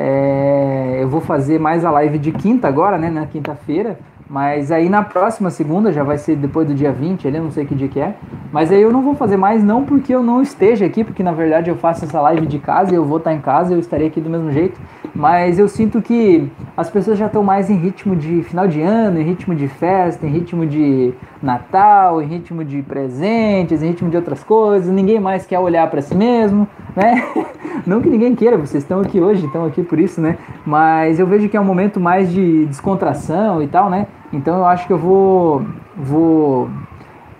[0.03, 3.99] É, eu vou fazer mais a live de quinta agora, né, na quinta-feira.
[4.27, 7.65] Mas aí na próxima segunda, já vai ser depois do dia 20, ali, não sei
[7.65, 8.15] que dia que é.
[8.51, 11.33] Mas aí eu não vou fazer mais, não porque eu não esteja aqui, porque na
[11.33, 14.21] verdade eu faço essa live de casa eu vou estar em casa, eu estarei aqui
[14.21, 14.79] do mesmo jeito.
[15.13, 19.19] Mas eu sinto que as pessoas já estão mais em ritmo de final de ano,
[19.19, 24.15] em ritmo de festa, em ritmo de Natal, em ritmo de presentes, em ritmo de
[24.15, 24.91] outras coisas.
[24.93, 27.23] Ninguém mais quer olhar para si mesmo, né?
[27.85, 30.37] Não que ninguém queira, vocês estão aqui hoje, estão aqui por isso, né?
[30.65, 34.07] Mas eu vejo que é um momento mais de descontração e tal, né?
[34.31, 35.65] Então eu acho que eu vou
[35.95, 36.69] vou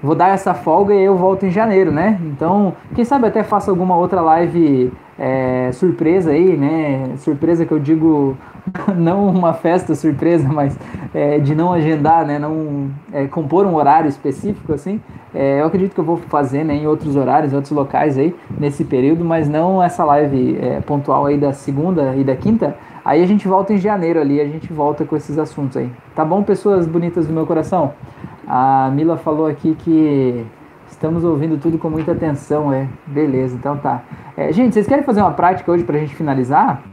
[0.01, 2.19] vou dar essa folga e eu volto em janeiro, né?
[2.23, 7.15] Então, quem sabe até faça alguma outra live é, surpresa aí, né?
[7.17, 8.35] Surpresa que eu digo
[8.97, 10.77] não uma festa surpresa, mas
[11.13, 12.39] é, de não agendar, né?
[12.39, 14.99] Não é, compor um horário específico assim.
[15.33, 18.35] É, eu acredito que eu vou fazer né, em outros horários, em outros locais aí
[18.59, 22.75] nesse período, mas não essa live é, pontual aí da segunda e da quinta.
[23.03, 25.91] Aí a gente volta em janeiro ali, a gente volta com esses assuntos aí.
[26.15, 27.93] Tá bom, pessoas bonitas do meu coração?
[28.47, 30.45] A Mila falou aqui que
[30.91, 32.87] Estamos ouvindo tudo com muita atenção, é.
[33.07, 34.03] Beleza, então tá.
[34.37, 36.83] É, gente, vocês querem fazer uma prática hoje pra gente finalizar?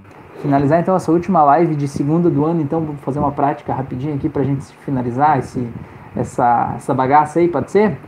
[0.40, 4.14] Finalizar então essa última live de segunda do ano, então vou fazer uma prática rapidinho
[4.14, 5.68] aqui pra gente finalizar esse,
[6.16, 7.98] essa, essa bagaça aí, pode ser?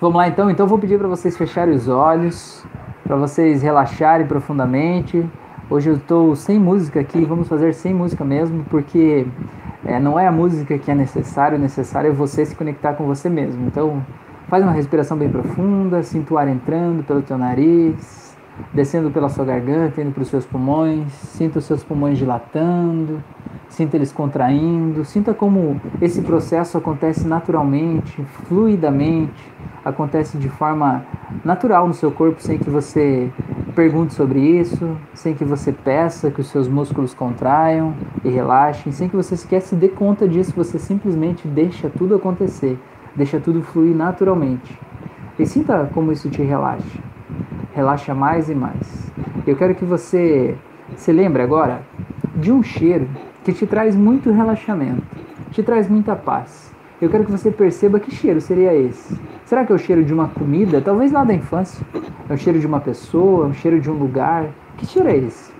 [0.00, 2.66] Vamos lá então, então vou pedir para vocês fecharem os olhos,
[3.04, 5.24] para vocês relaxarem profundamente.
[5.72, 9.26] Hoje eu estou sem música aqui, vamos fazer sem música mesmo, porque
[9.86, 13.30] é, não é a música que é necessário, necessário é você se conectar com você
[13.30, 13.66] mesmo.
[13.68, 14.02] Então
[14.52, 18.36] Faz uma respiração bem profunda, sinta o ar entrando pelo teu nariz,
[18.70, 23.24] descendo pela sua garganta, indo para os seus pulmões, sinta os seus pulmões dilatando,
[23.70, 29.42] sinta eles contraindo, sinta como esse processo acontece naturalmente, fluidamente,
[29.82, 31.02] acontece de forma
[31.42, 33.30] natural no seu corpo, sem que você
[33.72, 37.94] pergunte sobre isso, sem que você peça que os seus músculos contraiam
[38.24, 42.78] e relaxem, sem que você sequer se dê conta disso, você simplesmente deixa tudo acontecer
[43.14, 44.78] Deixa tudo fluir naturalmente.
[45.38, 46.98] E sinta como isso te relaxa.
[47.74, 49.12] Relaxa mais e mais.
[49.46, 50.56] Eu quero que você
[50.96, 51.82] se lembre agora
[52.36, 53.08] de um cheiro
[53.44, 55.02] que te traz muito relaxamento,
[55.50, 56.72] te traz muita paz.
[57.00, 59.18] Eu quero que você perceba que cheiro seria esse.
[59.52, 60.80] Será que é o cheiro de uma comida?
[60.80, 61.84] Talvez lá da infância.
[62.26, 64.46] É o cheiro de uma pessoa, é o cheiro de um lugar.
[64.78, 65.52] Que cheiro é esse?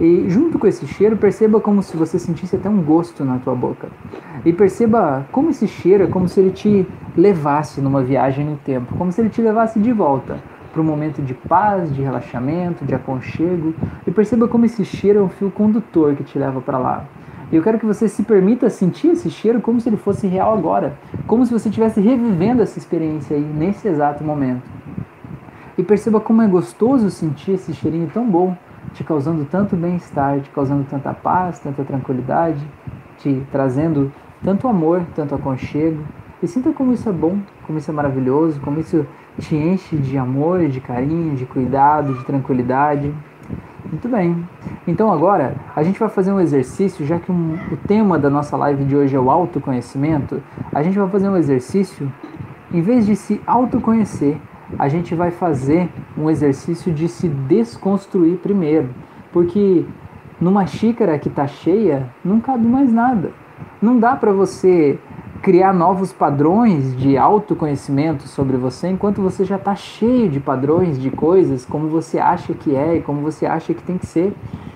[0.00, 3.54] E junto com esse cheiro, perceba como se você sentisse até um gosto na tua
[3.54, 3.88] boca.
[4.42, 8.96] E perceba como esse cheiro é como se ele te levasse numa viagem no tempo,
[8.96, 10.38] como se ele te levasse de volta
[10.72, 13.74] para um momento de paz, de relaxamento, de aconchego.
[14.06, 17.04] E perceba como esse cheiro é um fio condutor que te leva para lá.
[17.52, 20.98] Eu quero que você se permita sentir esse cheiro como se ele fosse real agora,
[21.28, 24.68] como se você estivesse revivendo essa experiência aí nesse exato momento.
[25.78, 28.56] E perceba como é gostoso sentir esse cheirinho tão bom,
[28.94, 32.66] te causando tanto bem-estar, te causando tanta paz, tanta tranquilidade,
[33.18, 34.10] te trazendo
[34.42, 36.02] tanto amor, tanto aconchego.
[36.42, 39.06] E sinta como isso é bom, como isso é maravilhoso, como isso
[39.38, 43.14] te enche de amor, de carinho, de cuidado, de tranquilidade.
[43.90, 44.46] Muito bem.
[44.86, 48.56] Então agora a gente vai fazer um exercício, já que um, o tema da nossa
[48.56, 52.12] live de hoje é o autoconhecimento, a gente vai fazer um exercício,
[52.72, 54.38] em vez de se autoconhecer,
[54.78, 58.90] a gente vai fazer um exercício de se desconstruir primeiro.
[59.32, 59.84] Porque
[60.40, 63.30] numa xícara que está cheia, não cabe mais nada.
[63.80, 64.98] Não dá para você
[65.46, 71.08] criar novos padrões de autoconhecimento sobre você enquanto você já está cheio de padrões de
[71.08, 74.34] coisas como você acha que é e como você acha que tem que ser.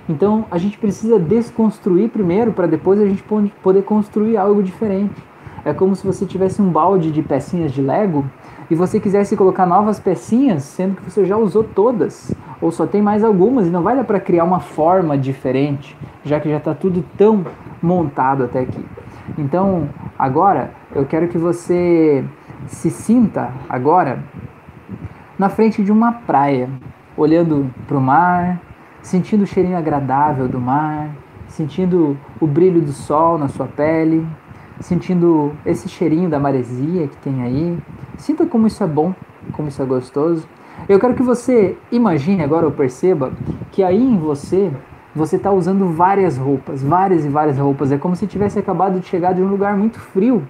[0.09, 3.25] Então a gente precisa desconstruir primeiro para depois a gente
[3.61, 5.21] poder construir algo diferente.
[5.65, 8.25] É como se você tivesse um balde de pecinhas de Lego
[8.71, 13.03] e você quisesse colocar novas pecinhas, sendo que você já usou todas, ou só tem
[13.03, 16.75] mais algumas e não vai dar para criar uma forma diferente, já que já está
[16.75, 17.45] tudo tão
[17.83, 18.87] montado até aqui.
[19.37, 19.89] Então,
[20.21, 22.23] agora eu quero que você
[22.67, 24.23] se sinta agora
[25.39, 26.69] na frente de uma praia,
[27.17, 28.61] olhando para o mar,
[29.01, 31.09] sentindo o cheirinho agradável do mar,
[31.49, 34.27] sentindo o brilho do sol na sua pele,
[34.81, 37.79] sentindo esse cheirinho da maresia que tem aí.
[38.19, 39.15] Sinta como isso é bom,
[39.53, 40.47] como isso é gostoso.
[40.87, 43.33] Eu quero que você imagine agora ou perceba
[43.73, 44.71] que aí em você
[45.15, 47.91] você está usando várias roupas, várias e várias roupas.
[47.91, 50.43] É como se tivesse acabado de chegar de um lugar muito frio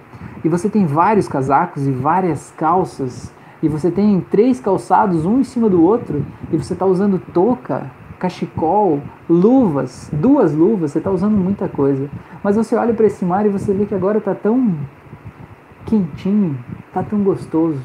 [0.43, 5.43] e você tem vários casacos e várias calças e você tem três calçados um em
[5.43, 10.91] cima do outro e você está usando touca, cachecol, luvas, duas luvas.
[10.91, 12.09] Você está usando muita coisa.
[12.43, 14.75] Mas você olha para esse mar e você vê que agora está tão
[15.85, 16.57] quentinho,
[16.87, 17.79] está tão gostoso,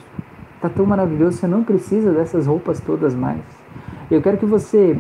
[0.54, 1.38] está tão maravilhoso.
[1.38, 3.40] Você não precisa dessas roupas todas mais.
[4.10, 4.98] Eu quero que você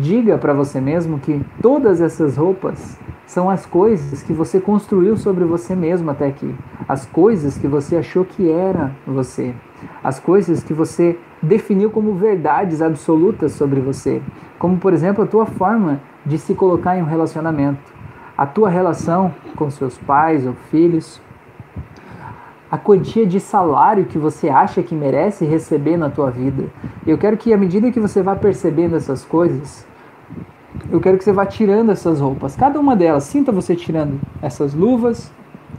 [0.00, 5.44] Diga para você mesmo que todas essas roupas são as coisas que você construiu sobre
[5.44, 6.54] você mesmo até aqui,
[6.88, 9.54] as coisas que você achou que era você,
[10.02, 14.22] as coisas que você definiu como verdades absolutas sobre você,
[14.58, 17.92] como por exemplo a tua forma de se colocar em um relacionamento,
[18.38, 21.20] a tua relação com seus pais ou filhos,
[22.70, 26.70] a quantia de salário que você acha que merece receber na tua vida.
[27.06, 29.89] Eu quero que à medida que você vá percebendo essas coisas,
[30.90, 33.24] eu quero que você vá tirando essas roupas, cada uma delas.
[33.24, 35.30] Sinta você tirando essas luvas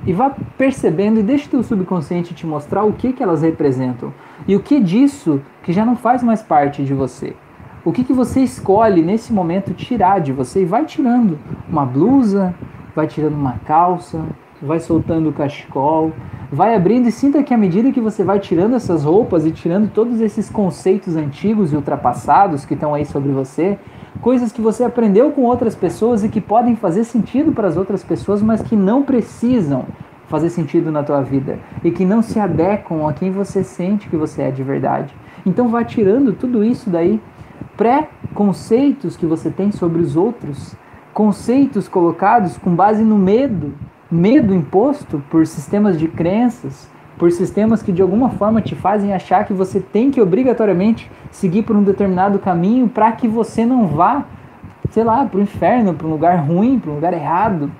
[0.06, 4.14] e vá percebendo e deixe teu subconsciente te mostrar o que que elas representam
[4.48, 7.36] e o que disso que já não faz mais parte de você.
[7.84, 11.38] O que que você escolhe nesse momento tirar de você e vai tirando
[11.68, 12.54] uma blusa,
[12.96, 14.24] vai tirando uma calça,
[14.62, 16.12] vai soltando o cachecol,
[16.52, 19.90] vai abrindo e sinta que à medida que você vai tirando essas roupas e tirando
[19.90, 23.80] todos esses conceitos antigos e ultrapassados que estão aí sobre você,
[24.20, 28.04] coisas que você aprendeu com outras pessoas e que podem fazer sentido para as outras
[28.04, 29.86] pessoas, mas que não precisam
[30.28, 34.18] fazer sentido na tua vida e que não se adequam a quem você sente que
[34.18, 35.14] você é de verdade.
[35.46, 37.22] Então vá tirando tudo isso daí,
[37.78, 40.76] pré-conceitos que você tem sobre os outros,
[41.14, 43.74] conceitos colocados com base no medo
[44.12, 46.90] medo imposto por sistemas de crenças,
[47.22, 51.62] por sistemas que de alguma forma te fazem achar que você tem que obrigatoriamente seguir
[51.62, 54.26] por um determinado caminho para que você não vá,
[54.90, 57.72] sei lá, para o inferno, para um lugar ruim, para um lugar errado,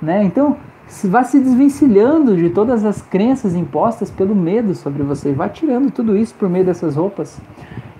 [0.00, 0.24] né?
[0.24, 0.56] Então,
[1.04, 6.16] vá se desvencilhando de todas as crenças impostas pelo medo sobre você, vá tirando tudo
[6.16, 7.38] isso por meio dessas roupas.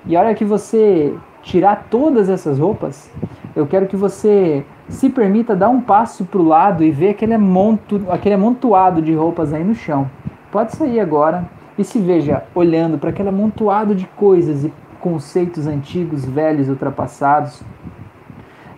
[0.07, 3.11] E a hora que você tirar todas essas roupas,
[3.55, 7.35] eu quero que você se permita dar um passo para o lado e ver aquele,
[7.35, 10.09] amonto, aquele amontoado de roupas aí no chão.
[10.57, 11.45] Pode sair agora
[11.77, 17.63] e se veja olhando para aquele amontoado de coisas e conceitos antigos, velhos, ultrapassados.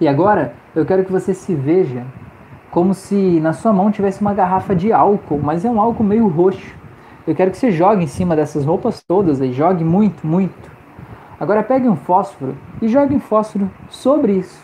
[0.00, 2.04] E agora eu quero que você se veja
[2.72, 6.26] como se na sua mão tivesse uma garrafa de álcool, mas é um álcool meio
[6.26, 6.74] roxo.
[7.24, 10.77] Eu quero que você jogue em cima dessas roupas todas aí, jogue muito, muito.
[11.40, 14.60] Agora pegue um fósforo e jogue um fósforo sobre isso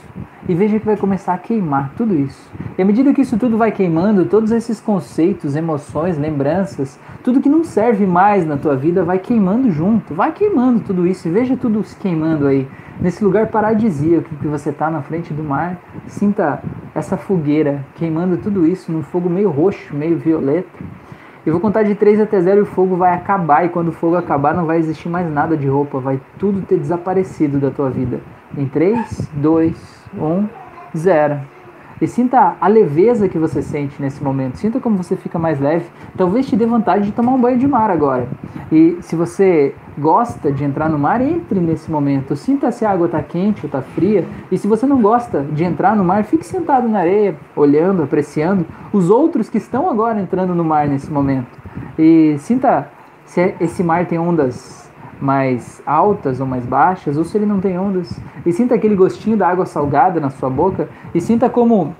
[0.48, 2.50] e veja que vai começar a queimar tudo isso.
[2.76, 7.48] E à medida que isso tudo vai queimando, todos esses conceitos, emoções, lembranças, tudo que
[7.48, 10.14] não serve mais na tua vida vai queimando junto.
[10.14, 12.68] Vai queimando tudo isso e veja tudo se queimando aí.
[13.00, 16.62] Nesse lugar paradisíaco que você está na frente do mar, sinta
[16.94, 20.68] essa fogueira queimando tudo isso num fogo meio roxo, meio violeta.
[21.46, 23.66] Eu vou contar de 3 até 0 e o fogo vai acabar.
[23.66, 26.00] E quando o fogo acabar, não vai existir mais nada de roupa.
[26.00, 28.20] Vai tudo ter desaparecido da tua vida.
[28.56, 30.48] Em 3, 2, 1,
[30.96, 31.53] 0.
[32.00, 34.58] E sinta a leveza que você sente nesse momento.
[34.58, 35.86] Sinta como você fica mais leve.
[36.16, 38.28] Talvez te dê vontade de tomar um banho de mar agora.
[38.70, 42.34] E se você gosta de entrar no mar, entre nesse momento.
[42.34, 44.26] Sinta se a água está quente ou está fria.
[44.50, 48.66] E se você não gosta de entrar no mar, fique sentado na areia, olhando, apreciando
[48.92, 51.58] os outros que estão agora entrando no mar nesse momento.
[51.98, 52.90] E sinta
[53.24, 54.83] se esse mar tem ondas
[55.20, 58.20] mais altas ou mais baixas, ou se ele não tem ondas.
[58.44, 61.94] E sinta aquele gostinho da água salgada na sua boca, e sinta como.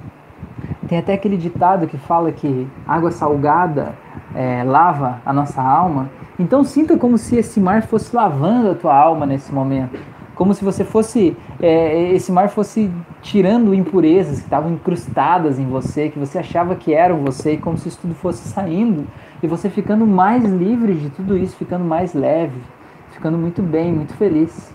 [0.88, 3.94] Tem até aquele ditado que fala que água salgada
[4.34, 6.10] é, lava a nossa alma.
[6.38, 9.98] Então sinta como se esse mar fosse lavando a tua alma nesse momento.
[10.34, 11.36] Como se você fosse.
[11.60, 12.90] É, esse mar fosse
[13.22, 17.78] tirando impurezas que estavam incrustadas em você, que você achava que eram você, e como
[17.78, 19.06] se isso tudo fosse saindo.
[19.42, 22.60] E você ficando mais livre de tudo isso, ficando mais leve
[23.24, 24.70] ficando muito bem, muito feliz.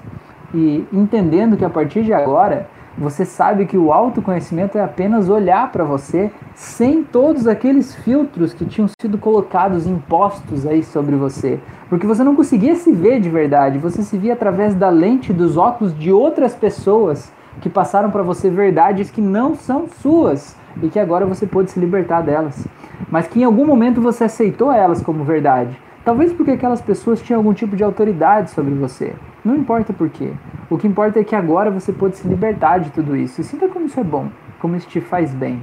[0.52, 5.72] E entendendo que a partir de agora você sabe que o autoconhecimento é apenas olhar
[5.72, 11.60] para você sem todos aqueles filtros que tinham sido colocados, impostos aí sobre você.
[11.90, 15.56] Porque você não conseguia se ver de verdade, você se via através da lente dos
[15.56, 17.32] óculos de outras pessoas
[17.62, 21.80] que passaram para você verdades que não são suas e que agora você pôde se
[21.80, 22.68] libertar delas.
[23.12, 27.40] Mas que em algum momento você aceitou elas como verdade Talvez porque aquelas pessoas tinham
[27.40, 29.14] algum tipo de autoridade sobre você.
[29.44, 30.32] Não importa por quê.
[30.70, 33.42] O que importa é que agora você pode se libertar de tudo isso.
[33.42, 34.30] E sinta como isso é bom,
[34.60, 35.62] como isso te faz bem.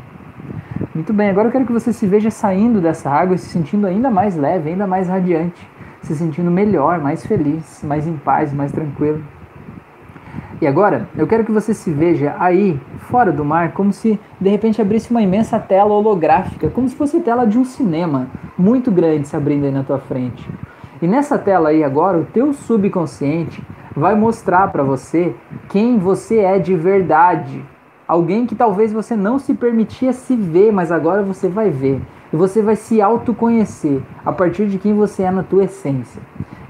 [0.94, 3.86] Muito bem, agora eu quero que você se veja saindo dessa água e se sentindo
[3.86, 5.68] ainda mais leve, ainda mais radiante,
[6.02, 9.22] se sentindo melhor, mais feliz, mais em paz, mais tranquilo.
[10.58, 12.80] E agora, eu quero que você se veja aí,
[13.10, 17.18] fora do mar, como se de repente abrisse uma imensa tela holográfica, como se fosse
[17.18, 20.48] a tela de um cinema muito grande se abrindo aí na tua frente.
[21.02, 23.62] E nessa tela aí agora, o teu subconsciente
[23.94, 25.34] vai mostrar para você
[25.68, 27.62] quem você é de verdade.
[28.08, 32.00] Alguém que talvez você não se permitia se ver, mas agora você vai ver.
[32.32, 36.22] E você vai se autoconhecer a partir de quem você é na tua essência.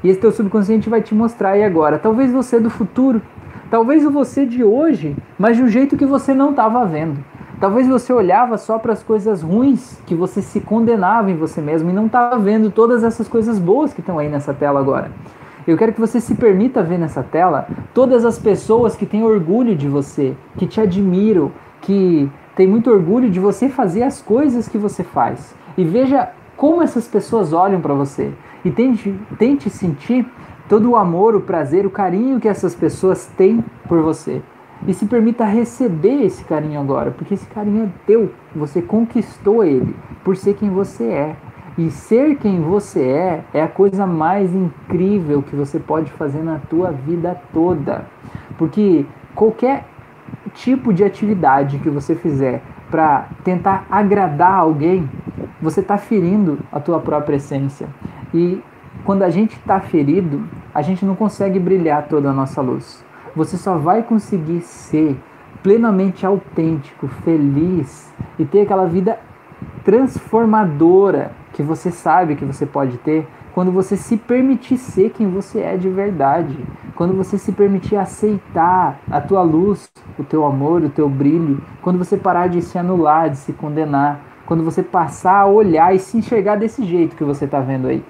[0.02, 1.98] E esse teu subconsciente vai te mostrar aí agora.
[1.98, 3.22] Talvez você do futuro
[3.70, 7.18] Talvez o você de hoje, mas de um jeito que você não estava vendo.
[7.58, 11.90] Talvez você olhava só para as coisas ruins que você se condenava em você mesmo
[11.90, 15.10] e não estava vendo todas essas coisas boas que estão aí nessa tela agora.
[15.66, 19.74] Eu quero que você se permita ver nessa tela todas as pessoas que têm orgulho
[19.74, 21.50] de você, que te admiram,
[21.80, 25.56] que têm muito orgulho de você fazer as coisas que você faz.
[25.76, 28.32] E veja como essas pessoas olham para você.
[28.64, 30.26] E tente, tente sentir
[30.68, 34.42] todo o amor, o prazer, o carinho que essas pessoas têm por você.
[34.86, 39.94] E se permita receber esse carinho agora, porque esse carinho é teu, você conquistou ele
[40.22, 41.36] por ser quem você é.
[41.78, 46.58] E ser quem você é é a coisa mais incrível que você pode fazer na
[46.58, 48.06] tua vida toda.
[48.56, 49.04] Porque
[49.34, 49.84] qualquer
[50.54, 55.08] tipo de atividade que você fizer para tentar agradar alguém,
[55.60, 57.88] você está ferindo a tua própria essência.
[58.32, 58.62] E
[59.06, 60.42] quando a gente está ferido,
[60.74, 63.04] a gente não consegue brilhar toda a nossa luz.
[63.36, 65.16] Você só vai conseguir ser
[65.62, 69.16] plenamente autêntico, feliz e ter aquela vida
[69.84, 75.60] transformadora que você sabe que você pode ter quando você se permitir ser quem você
[75.60, 76.58] é de verdade,
[76.96, 79.88] quando você se permitir aceitar a tua luz,
[80.18, 84.20] o teu amor, o teu brilho, quando você parar de se anular, de se condenar,
[84.44, 88.04] quando você passar a olhar e se enxergar desse jeito que você está vendo aí.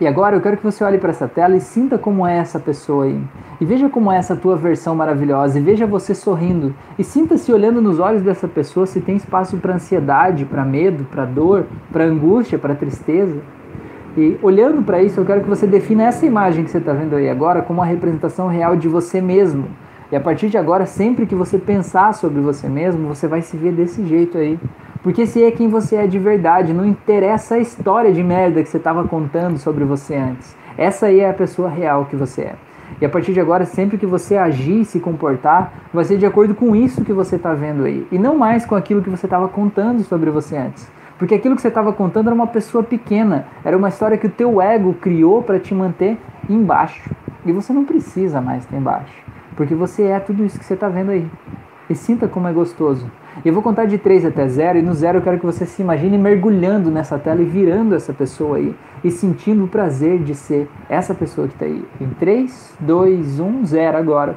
[0.00, 2.58] E agora eu quero que você olhe para essa tela e sinta como é essa
[2.58, 3.20] pessoa aí.
[3.60, 5.58] E veja como é essa tua versão maravilhosa.
[5.58, 6.74] E veja você sorrindo.
[6.98, 11.24] E sinta-se olhando nos olhos dessa pessoa se tem espaço para ansiedade, para medo, para
[11.24, 13.40] dor, para angústia, para tristeza.
[14.16, 17.14] E olhando para isso, eu quero que você defina essa imagem que você está vendo
[17.14, 19.68] aí agora como uma representação real de você mesmo.
[20.10, 23.56] E a partir de agora, sempre que você pensar sobre você mesmo, você vai se
[23.56, 24.58] ver desse jeito aí.
[25.04, 28.70] Porque se é quem você é de verdade, não interessa a história de merda que
[28.70, 30.56] você estava contando sobre você antes.
[30.78, 32.54] Essa aí é a pessoa real que você é.
[32.98, 36.24] E a partir de agora, sempre que você agir e se comportar, vai ser de
[36.24, 38.06] acordo com isso que você está vendo aí.
[38.10, 40.90] E não mais com aquilo que você estava contando sobre você antes.
[41.18, 44.30] Porque aquilo que você estava contando era uma pessoa pequena, era uma história que o
[44.30, 46.16] teu ego criou para te manter
[46.48, 47.10] embaixo.
[47.44, 49.22] E você não precisa mais estar embaixo,
[49.54, 51.30] porque você é tudo isso que você está vendo aí.
[51.90, 53.06] E sinta como é gostoso
[53.42, 55.82] eu vou contar de 3 até 0, e no 0 eu quero que você se
[55.82, 58.74] imagine mergulhando nessa tela e virando essa pessoa aí.
[59.02, 61.84] E sentindo o prazer de ser essa pessoa que está aí.
[62.00, 64.36] Em 3, 2, 1, 0 agora.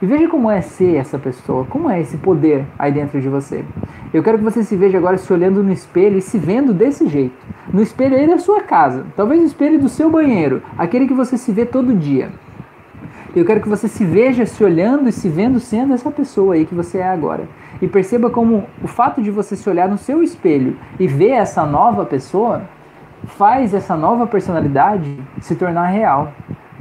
[0.00, 3.64] E veja como é ser essa pessoa, como é esse poder aí dentro de você.
[4.14, 7.08] Eu quero que você se veja agora se olhando no espelho e se vendo desse
[7.08, 7.34] jeito.
[7.72, 11.36] No espelho aí da sua casa, talvez no espelho do seu banheiro, aquele que você
[11.36, 12.30] se vê todo dia.
[13.36, 16.64] Eu quero que você se veja se olhando e se vendo sendo essa pessoa aí
[16.64, 17.48] que você é agora.
[17.80, 21.64] E perceba como o fato de você se olhar no seu espelho e ver essa
[21.66, 22.62] nova pessoa
[23.26, 26.32] faz essa nova personalidade se tornar real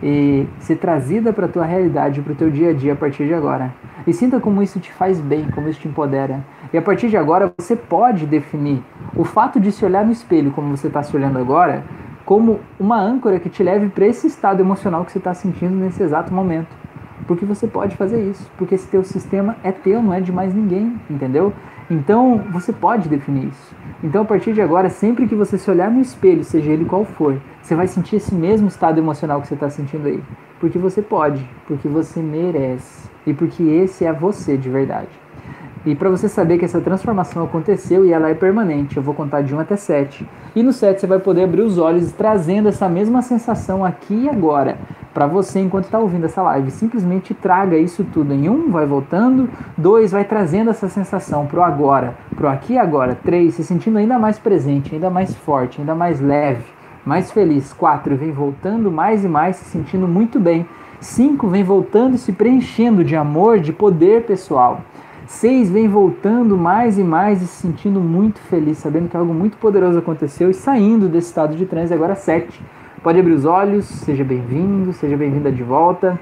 [0.02, 3.26] e ser trazida para a tua realidade, para o teu dia a dia a partir
[3.26, 3.74] de agora.
[4.06, 6.46] E sinta como isso te faz bem, como isso te empodera.
[6.72, 8.82] E a partir de agora você pode definir
[9.16, 11.84] o fato de se olhar no espelho, como você está se olhando agora,
[12.28, 16.04] como uma âncora que te leve para esse estado emocional que você está sentindo nesse
[16.04, 16.68] exato momento.
[17.26, 20.54] Porque você pode fazer isso, porque esse teu sistema é teu, não é de mais
[20.54, 21.54] ninguém, entendeu?
[21.90, 23.74] Então você pode definir isso.
[24.04, 27.06] Então a partir de agora, sempre que você se olhar no espelho, seja ele qual
[27.06, 30.22] for, você vai sentir esse mesmo estado emocional que você está sentindo aí.
[30.60, 35.27] Porque você pode, porque você merece e porque esse é você de verdade.
[35.86, 39.42] E para você saber que essa transformação aconteceu e ela é permanente, eu vou contar
[39.42, 40.28] de 1 até 7.
[40.56, 44.30] E no 7 você vai poder abrir os olhos trazendo essa mesma sensação aqui e
[44.30, 44.78] agora
[45.14, 46.70] para você enquanto está ouvindo essa live.
[46.70, 52.16] Simplesmente traga isso tudo em um, vai voltando, dois, vai trazendo essa sensação pro agora,
[52.36, 56.22] pro aqui e agora, três, se sentindo ainda mais presente, ainda mais forte, ainda mais
[56.22, 57.72] leve mais feliz.
[57.72, 60.68] 4 vem voltando mais e mais, se sentindo muito bem.
[61.00, 64.82] 5 vem voltando e se preenchendo de amor, de poder pessoal.
[65.28, 69.58] 6 vem voltando mais e mais e se sentindo muito feliz, sabendo que algo muito
[69.58, 71.94] poderoso aconteceu e saindo desse estado de transe.
[71.94, 72.62] Agora 7.
[73.04, 76.18] Pode abrir os olhos, seja bem-vindo, seja bem-vinda de volta.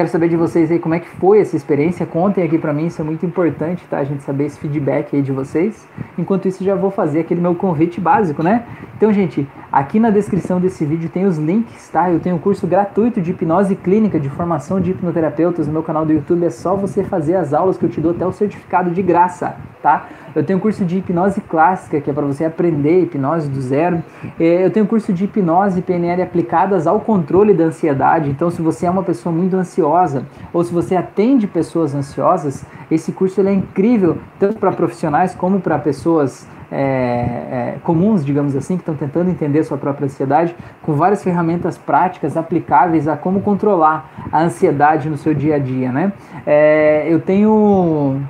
[0.00, 2.06] Quero saber de vocês aí como é que foi essa experiência.
[2.06, 3.98] Contem aqui para mim, isso é muito importante, tá?
[3.98, 5.86] A gente saber esse feedback aí de vocês.
[6.16, 8.64] Enquanto isso, já vou fazer aquele meu convite básico, né?
[8.96, 12.10] Então, gente, aqui na descrição desse vídeo tem os links, tá?
[12.10, 16.06] Eu tenho um curso gratuito de hipnose clínica, de formação de hipnoterapeutas no meu canal
[16.06, 16.46] do YouTube.
[16.46, 19.54] É só você fazer as aulas que eu te dou até o certificado de graça,
[19.82, 20.08] tá?
[20.34, 24.02] Eu tenho um curso de hipnose clássica, que é para você aprender hipnose do zero.
[24.38, 28.30] É, eu tenho um curso de hipnose e PNL aplicadas ao controle da ansiedade.
[28.30, 33.12] Então, se você é uma pessoa muito ansiosa ou se você atende pessoas ansiosas, esse
[33.12, 38.82] curso é incrível tanto para profissionais como para pessoas é, é, comuns, digamos assim, que
[38.82, 44.42] estão tentando entender sua própria ansiedade, com várias ferramentas práticas aplicáveis a como controlar a
[44.42, 46.12] ansiedade no seu dia a dia, né?
[46.46, 48.22] É, eu tenho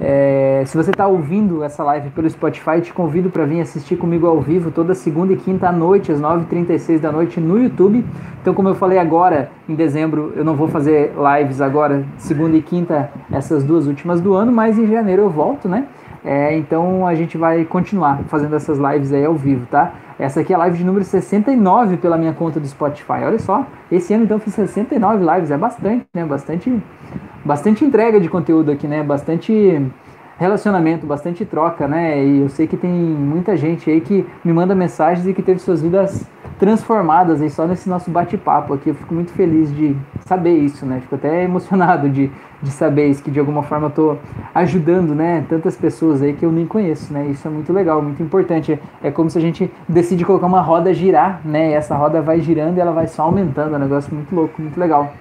[0.00, 4.26] é, se você está ouvindo essa live pelo Spotify, te convido para vir assistir comigo
[4.26, 8.04] ao vivo toda segunda e quinta à noite, às 9h36 da noite no YouTube.
[8.42, 12.62] Então, como eu falei agora, em dezembro, eu não vou fazer lives agora, segunda e
[12.62, 15.86] quinta, essas duas últimas do ano, mas em janeiro eu volto, né?
[16.24, 19.92] É, então a gente vai continuar fazendo essas lives aí ao vivo, tá?
[20.18, 23.22] Essa aqui é a live de número 69 pela minha conta do Spotify.
[23.24, 26.24] Olha só, esse ano então fiz 69 lives, é bastante, né?
[26.24, 26.82] Bastante
[27.44, 29.02] bastante entrega de conteúdo aqui, né?
[29.02, 29.80] Bastante
[30.38, 32.22] relacionamento, bastante troca, né?
[32.22, 35.58] E eu sei que tem muita gente aí que me manda mensagens e que teve
[35.60, 36.26] suas vidas
[36.58, 38.90] transformadas aí só nesse nosso bate-papo aqui.
[38.90, 41.00] Eu fico muito feliz de saber isso, né?
[41.00, 42.30] Fico até emocionado de,
[42.62, 44.16] de saber isso, que de alguma forma eu tô
[44.54, 45.44] ajudando, né?
[45.48, 47.26] Tantas pessoas aí que eu nem conheço, né?
[47.26, 48.78] Isso é muito legal, muito importante.
[49.02, 51.70] É como se a gente decide colocar uma roda girar, né?
[51.70, 53.74] E essa roda vai girando e ela vai só aumentando.
[53.74, 55.12] É um negócio muito louco, muito legal.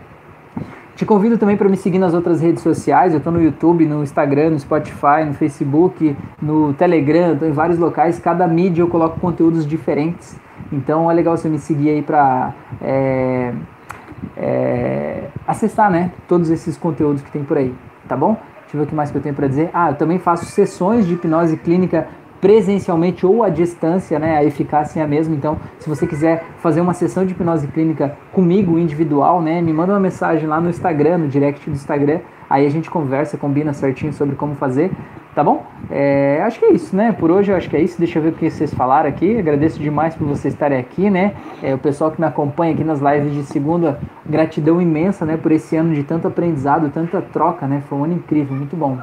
[0.95, 3.11] Te convido também para me seguir nas outras redes sociais.
[3.11, 7.77] Eu estou no YouTube, no Instagram, no Spotify, no Facebook, no Telegram, estou em vários
[7.77, 8.17] locais.
[8.17, 10.39] Cada mídia eu coloco conteúdos diferentes.
[10.71, 13.53] Então é legal você me seguir aí para é,
[14.37, 17.75] é, acessar né, todos esses conteúdos que tem por aí,
[18.07, 18.37] tá bom?
[18.61, 19.69] Deixa eu ver o que mais que eu tenho para dizer.
[19.73, 22.07] Ah, eu também faço sessões de hipnose clínica
[22.41, 24.37] presencialmente ou à distância, né?
[24.37, 25.35] A eficácia é a mesma.
[25.35, 29.61] Então, se você quiser fazer uma sessão de hipnose clínica comigo individual, né?
[29.61, 32.19] Me manda uma mensagem lá no Instagram, no direct do Instagram.
[32.49, 34.91] Aí a gente conversa, combina certinho sobre como fazer.
[35.35, 35.65] Tá bom?
[35.91, 37.11] É, acho que é isso, né?
[37.11, 37.99] Por hoje eu acho que é isso.
[37.99, 39.37] Deixa eu ver o que vocês falaram aqui.
[39.37, 41.33] Agradeço demais por vocês estarem aqui, né?
[41.61, 45.35] É, o pessoal que me acompanha aqui nas lives de segunda, gratidão imensa, né?
[45.35, 47.83] Por esse ano de tanto aprendizado, tanta troca, né?
[47.89, 48.97] Foi um ano incrível, muito bom.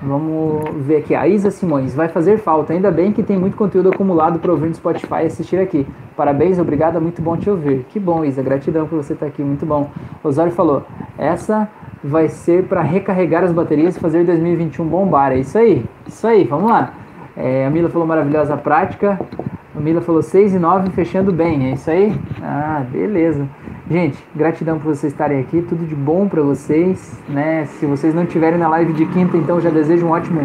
[0.00, 1.16] Vamos ver aqui.
[1.16, 2.72] A Isa Simões, vai fazer falta.
[2.72, 5.84] Ainda bem que tem muito conteúdo acumulado para ouvir no Spotify e assistir aqui.
[6.16, 7.84] Parabéns, obrigado, muito bom te ouvir.
[7.88, 9.90] Que bom, Isa, gratidão por você estar aqui, muito bom.
[10.22, 10.84] Osório falou,
[11.18, 11.68] essa
[12.02, 15.32] vai ser para recarregar as baterias e fazer 2021 bombar.
[15.32, 16.94] É isso aí, isso aí, vamos lá.
[17.36, 19.18] É, a Mila falou maravilhosa prática.
[19.74, 22.18] A Mila falou 6 e 9 fechando bem, é isso aí?
[22.42, 23.46] Ah, beleza.
[23.88, 27.66] Gente, gratidão por vocês estarem aqui, tudo de bom para vocês, né?
[27.66, 30.40] Se vocês não estiverem na live de quinta, então já desejo um ótimo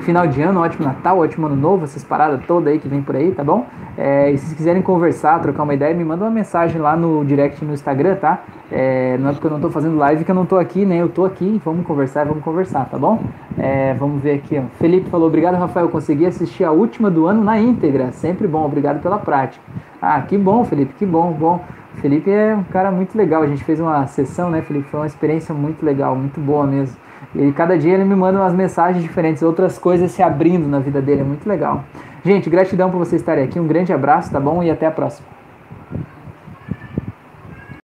[0.00, 2.88] final de ano, um ótimo Natal, um ótimo ano novo, essas paradas todas aí que
[2.88, 3.66] vem por aí, tá bom?
[3.98, 7.22] É, e se vocês quiserem conversar, trocar uma ideia, me manda uma mensagem lá no
[7.22, 8.42] direct no Instagram, tá?
[8.72, 10.96] É, não é porque eu não tô fazendo live que eu não tô aqui, né?
[10.96, 13.22] Eu tô aqui, vamos conversar, vamos conversar, tá bom?
[13.58, 14.62] É, vamos ver aqui, ó.
[14.78, 19.02] Felipe falou, obrigado Rafael, consegui assistir a última do ano na íntegra, sempre bom, obrigado
[19.02, 19.62] pela prática.
[20.00, 21.60] Ah, que bom, Felipe, que bom, bom.
[21.96, 23.42] Felipe é um cara muito legal.
[23.42, 24.88] A gente fez uma sessão, né, Felipe?
[24.90, 26.96] Foi uma experiência muito legal, muito boa mesmo.
[27.34, 31.00] E cada dia ele me manda umas mensagens diferentes, outras coisas se abrindo na vida
[31.02, 31.22] dele.
[31.22, 31.84] É muito legal.
[32.24, 33.58] Gente, gratidão por vocês estarem aqui.
[33.58, 34.62] Um grande abraço, tá bom?
[34.62, 35.35] E até a próxima.